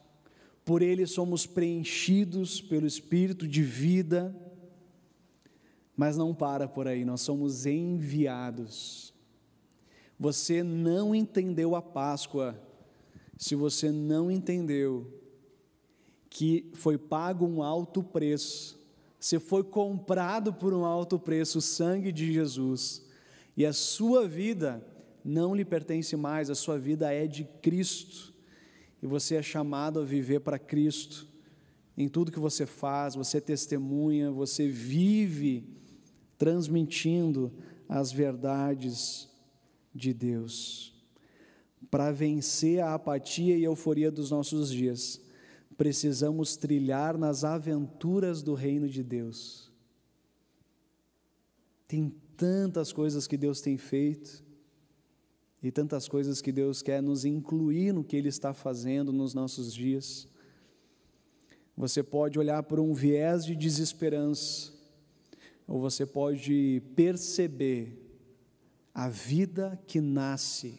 por 0.65 0.83
Ele 0.83 1.07
somos 1.07 1.47
preenchidos 1.47 2.61
pelo 2.61 2.87
Espírito 2.87 3.47
de 3.47 3.63
vida, 3.63 4.35
mas 5.97 6.17
não 6.17 6.35
para 6.35 6.67
por 6.67 6.89
aí, 6.89 7.05
nós 7.05 7.21
somos 7.21 7.67
enviados. 7.67 9.14
Você 10.19 10.63
não 10.63 11.15
entendeu 11.15 11.75
a 11.75 11.83
Páscoa 11.83 12.59
se 13.37 13.55
você 13.55 13.91
não 13.91 14.31
entendeu 14.31 15.21
que 16.31 16.71
foi 16.75 16.97
pago 16.99 17.47
um 17.47 17.63
alto 17.63 18.03
preço, 18.03 18.81
você 19.19 19.39
foi 19.39 19.63
comprado 19.63 20.53
por 20.53 20.75
um 20.75 20.85
alto 20.85 21.19
preço, 21.19 21.59
o 21.59 21.63
sangue 21.63 22.13
de 22.13 22.33
Jesus, 22.33 23.05
e 23.57 23.65
a 23.65 23.73
sua 23.73 24.27
vida 24.27 24.85
não 25.25 25.55
lhe 25.55 25.65
pertence 25.65 26.17
mais, 26.17 26.51
a 26.51 26.55
sua 26.55 26.79
vida 26.79 27.13
é 27.13 27.27
de 27.27 27.45
Cristo, 27.63 28.35
e 29.03 29.07
você 29.07 29.37
é 29.37 29.43
chamado 29.43 30.01
a 30.01 30.05
viver 30.05 30.41
para 30.41 30.59
Cristo. 30.59 31.27
Em 31.97 32.09
tudo 32.09 32.33
que 32.33 32.41
você 32.41 32.67
faz, 32.67 33.15
você 33.15 33.41
testemunha, 33.41 34.31
você 34.31 34.67
vive 34.67 35.69
transmitindo 36.37 37.53
as 37.89 38.11
verdades 38.11 39.29
de 39.95 40.13
Deus. 40.13 40.93
Para 41.91 42.11
vencer 42.11 42.81
a 42.81 42.95
apatia 42.95 43.57
e 43.57 43.65
euforia 43.65 44.11
dos 44.11 44.31
nossos 44.31 44.71
dias, 44.71 45.21
precisamos 45.77 46.57
trilhar 46.57 47.17
nas 47.17 47.45
aventuras 47.45 48.43
do 48.43 48.55
reino 48.55 48.89
de 48.89 49.03
Deus. 49.03 49.71
Tem 51.87 52.13
tantas 52.37 52.93
coisas 52.93 53.27
que 53.27 53.37
Deus 53.37 53.61
tem 53.61 53.79
feito 53.79 54.43
e 55.63 55.71
tantas 55.71 56.09
coisas 56.09 56.41
que 56.41 56.53
Deus 56.53 56.83
quer 56.83 57.03
nos 57.03 57.25
incluir 57.25 57.93
no 57.93 58.05
que 58.05 58.17
Ele 58.17 58.29
está 58.29 58.53
fazendo 58.53 59.13
nos 59.13 59.33
nossos 59.33 59.73
dias. 59.73 60.29
Você 61.77 62.03
pode 62.03 62.39
olhar 62.39 62.63
por 62.63 62.79
um 62.79 62.93
viés 62.93 63.45
de 63.45 63.57
desesperança, 63.57 64.73
ou 65.67 65.81
você 65.81 66.05
pode 66.05 66.83
perceber 66.95 68.04
a 68.95 69.09
vida 69.09 69.79
que 69.89 70.01
nasce 70.01 70.79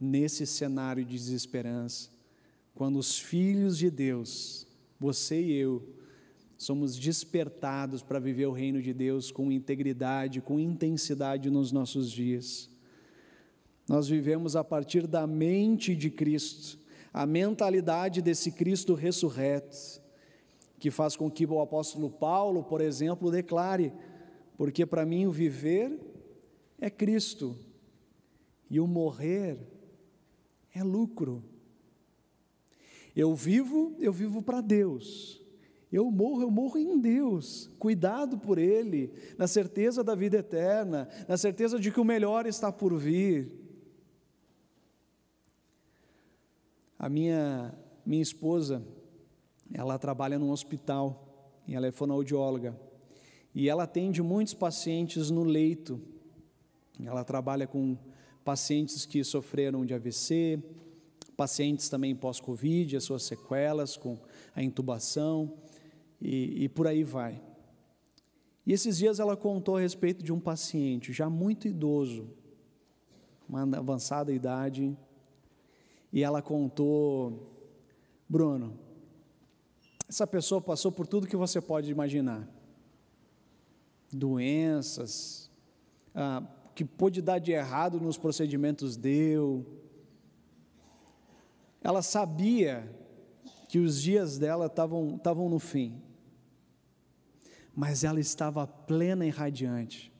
nesse 0.00 0.44
cenário 0.46 1.04
de 1.04 1.14
desesperança, 1.14 2.10
quando 2.74 2.98
os 2.98 3.16
filhos 3.16 3.78
de 3.78 3.88
Deus, 3.88 4.66
você 4.98 5.40
e 5.40 5.52
eu, 5.52 5.94
somos 6.58 6.98
despertados 6.98 8.02
para 8.02 8.18
viver 8.18 8.46
o 8.46 8.52
reino 8.52 8.82
de 8.82 8.92
Deus 8.92 9.30
com 9.30 9.52
integridade, 9.52 10.40
com 10.40 10.58
intensidade 10.58 11.50
nos 11.50 11.70
nossos 11.70 12.10
dias. 12.10 12.68
Nós 13.88 14.08
vivemos 14.08 14.56
a 14.56 14.64
partir 14.64 15.06
da 15.06 15.26
mente 15.26 15.94
de 15.94 16.10
Cristo, 16.10 16.78
a 17.12 17.24
mentalidade 17.24 18.20
desse 18.20 18.50
Cristo 18.50 18.94
ressurreto, 18.94 20.02
que 20.80 20.90
faz 20.90 21.14
com 21.14 21.30
que 21.30 21.46
o 21.46 21.60
apóstolo 21.60 22.10
Paulo, 22.10 22.64
por 22.64 22.80
exemplo, 22.80 23.30
declare: 23.30 23.92
porque 24.56 24.84
para 24.84 25.06
mim 25.06 25.26
o 25.26 25.30
viver 25.30 26.13
é 26.84 26.90
Cristo 26.90 27.56
e 28.68 28.78
o 28.78 28.86
morrer 28.86 29.58
é 30.74 30.82
lucro. 30.82 31.42
Eu 33.16 33.34
vivo, 33.34 33.96
eu 33.98 34.12
vivo 34.12 34.42
para 34.42 34.60
Deus. 34.60 35.40
Eu 35.90 36.10
morro, 36.10 36.42
eu 36.42 36.50
morro 36.50 36.76
em 36.76 37.00
Deus, 37.00 37.70
cuidado 37.78 38.36
por 38.36 38.58
Ele, 38.58 39.14
na 39.38 39.46
certeza 39.46 40.04
da 40.04 40.14
vida 40.14 40.38
eterna, 40.38 41.08
na 41.26 41.38
certeza 41.38 41.78
de 41.78 41.90
que 41.90 42.00
o 42.00 42.04
melhor 42.04 42.44
está 42.44 42.70
por 42.70 42.94
vir. 42.98 43.50
A 46.98 47.08
minha, 47.08 47.72
minha 48.04 48.22
esposa, 48.22 48.84
ela 49.72 49.98
trabalha 49.98 50.38
num 50.38 50.50
hospital, 50.50 51.62
e 51.66 51.74
ela 51.74 51.86
é 51.86 51.92
fonoaudióloga, 51.92 52.78
e 53.54 53.70
ela 53.70 53.84
atende 53.84 54.20
muitos 54.20 54.52
pacientes 54.52 55.30
no 55.30 55.44
leito. 55.44 56.13
Ela 57.02 57.24
trabalha 57.24 57.66
com 57.66 57.96
pacientes 58.44 59.06
que 59.06 59.24
sofreram 59.24 59.84
de 59.84 59.94
AVC, 59.94 60.62
pacientes 61.36 61.88
também 61.88 62.14
pós-Covid, 62.14 62.96
as 62.96 63.04
suas 63.04 63.22
sequelas 63.24 63.96
com 63.96 64.18
a 64.54 64.62
intubação 64.62 65.54
e, 66.20 66.64
e 66.64 66.68
por 66.68 66.86
aí 66.86 67.02
vai. 67.02 67.40
E 68.66 68.72
esses 68.72 68.96
dias 68.98 69.18
ela 69.18 69.36
contou 69.36 69.76
a 69.76 69.80
respeito 69.80 70.22
de 70.24 70.32
um 70.32 70.40
paciente 70.40 71.12
já 71.12 71.28
muito 71.28 71.68
idoso, 71.68 72.28
uma 73.48 73.62
avançada 73.76 74.32
idade, 74.32 74.96
e 76.12 76.22
ela 76.22 76.40
contou, 76.40 77.52
Bruno, 78.28 78.78
essa 80.08 80.26
pessoa 80.26 80.60
passou 80.60 80.92
por 80.92 81.06
tudo 81.06 81.26
que 81.26 81.36
você 81.36 81.60
pode 81.60 81.90
imaginar, 81.90 82.48
doenças, 84.10 85.50
ah, 86.14 86.42
que 86.74 86.84
pôde 86.84 87.22
dar 87.22 87.38
de 87.38 87.52
errado 87.52 88.00
nos 88.00 88.18
procedimentos 88.18 88.96
deu. 88.96 89.64
Ela 91.80 92.02
sabia 92.02 92.90
que 93.68 93.78
os 93.78 94.00
dias 94.02 94.38
dela 94.38 94.66
estavam, 94.66 95.16
estavam 95.16 95.48
no 95.48 95.58
fim, 95.58 96.02
mas 97.74 98.04
ela 98.04 98.18
estava 98.18 98.66
plena 98.66 99.24
e 99.24 99.30
radiante. 99.30 100.12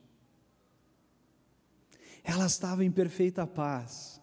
Ela 2.23 2.47
estava 2.47 2.85
em 2.85 2.90
perfeita 2.90 3.47
paz. 3.47 4.21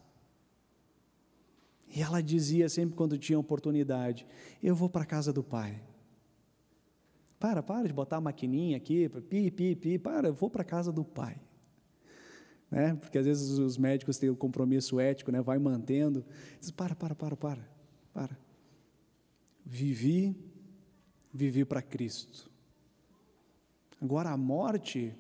E 1.94 2.02
ela 2.02 2.22
dizia 2.22 2.70
sempre 2.70 2.96
quando 2.96 3.18
tinha 3.18 3.38
oportunidade: 3.38 4.26
Eu 4.64 4.74
vou 4.74 4.90
para 4.90 5.04
a 5.04 5.06
casa 5.06 5.34
do 5.34 5.44
Pai. 5.44 5.84
Para, 7.38 7.62
para 7.62 7.88
de 7.88 7.94
botar 7.94 8.18
a 8.18 8.22
maquininha 8.22 8.78
aqui, 8.78 9.10
pi, 9.10 9.52
pi, 9.52 9.76
pi, 9.76 10.00
para, 10.00 10.28
eu 10.28 10.34
vou 10.34 10.50
para 10.50 10.62
a 10.62 10.66
casa 10.66 10.92
do 10.92 11.04
Pai 11.04 11.40
né? 12.72 12.96
Porque 12.96 13.18
às 13.18 13.26
vezes 13.26 13.60
os 13.60 13.78
médicos 13.78 14.18
têm 14.18 14.30
o 14.30 14.34
um 14.34 14.36
compromisso 14.36 15.00
ético, 15.00 15.32
né? 15.32 15.42
Vai 15.42 15.60
mantendo. 15.60 16.26
Diz, 16.60 16.72
para, 16.72 16.96
para, 16.96 17.14
para, 17.14 17.36
para, 17.36 17.70
para. 18.14 18.38
Vivi, 19.66 20.36
vivi 21.34 21.66
para 21.66 21.82
Cristo. 21.82 22.50
Agora 24.02 24.30
a 24.30 24.38
morte 24.38 25.14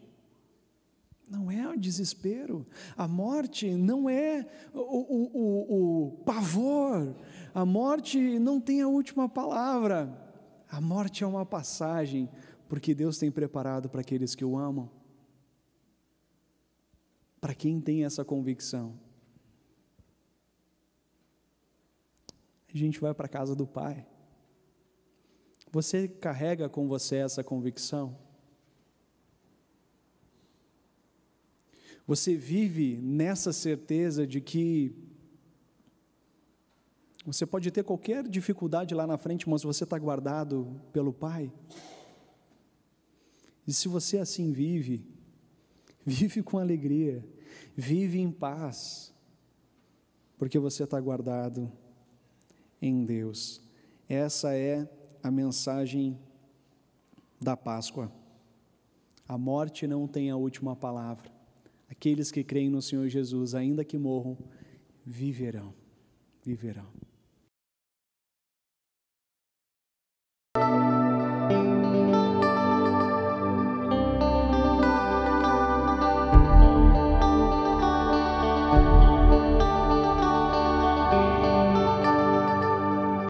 não 1.29 1.51
é 1.51 1.69
o 1.69 1.77
desespero, 1.77 2.65
a 2.97 3.07
morte 3.07 3.71
não 3.71 4.09
é 4.09 4.45
o, 4.73 4.79
o, 4.79 5.31
o, 5.33 6.07
o 6.07 6.11
pavor, 6.23 7.15
a 7.53 7.65
morte 7.65 8.39
não 8.39 8.59
tem 8.59 8.81
a 8.81 8.87
última 8.87 9.29
palavra. 9.29 10.17
A 10.69 10.79
morte 10.79 11.23
é 11.23 11.27
uma 11.27 11.45
passagem, 11.45 12.29
porque 12.67 12.95
Deus 12.95 13.17
tem 13.17 13.29
preparado 13.29 13.89
para 13.89 14.01
aqueles 14.01 14.33
que 14.33 14.43
o 14.43 14.57
amam. 14.57 14.89
Para 17.41 17.55
quem 17.55 17.81
tem 17.81 18.05
essa 18.05 18.23
convicção, 18.23 18.99
a 22.71 22.77
gente 22.77 22.99
vai 22.99 23.13
para 23.13 23.25
a 23.25 23.29
casa 23.29 23.55
do 23.55 23.65
Pai. 23.65 24.05
Você 25.71 26.07
carrega 26.07 26.69
com 26.69 26.87
você 26.87 27.15
essa 27.15 27.43
convicção? 27.43 28.15
Você 32.05 32.35
vive 32.35 32.97
nessa 32.97 33.51
certeza 33.51 34.27
de 34.27 34.39
que 34.39 34.95
você 37.25 37.45
pode 37.45 37.69
ter 37.71 37.83
qualquer 37.83 38.27
dificuldade 38.27 38.93
lá 38.93 39.05
na 39.05 39.17
frente, 39.17 39.47
mas 39.47 39.63
você 39.63 39.83
está 39.83 39.97
guardado 39.97 40.81
pelo 40.91 41.13
Pai? 41.13 41.51
E 43.65 43.73
se 43.73 43.87
você 43.87 44.17
assim 44.17 44.51
vive, 44.51 45.05
vive 46.11 46.43
com 46.43 46.57
alegria, 46.57 47.25
vive 47.75 48.19
em 48.19 48.29
paz, 48.29 49.13
porque 50.37 50.59
você 50.59 50.83
está 50.83 50.99
guardado 50.99 51.71
em 52.81 53.05
Deus. 53.05 53.61
Essa 54.09 54.53
é 54.53 54.89
a 55.23 55.31
mensagem 55.31 56.19
da 57.39 57.55
Páscoa. 57.55 58.11
A 59.27 59.37
morte 59.37 59.87
não 59.87 60.07
tem 60.07 60.29
a 60.29 60.35
última 60.35 60.75
palavra. 60.75 61.31
Aqueles 61.89 62.31
que 62.31 62.43
creem 62.43 62.69
no 62.69 62.81
Senhor 62.81 63.07
Jesus, 63.07 63.55
ainda 63.55 63.85
que 63.85 63.97
morram, 63.97 64.37
viverão. 65.05 65.73
Viverão. 66.43 66.87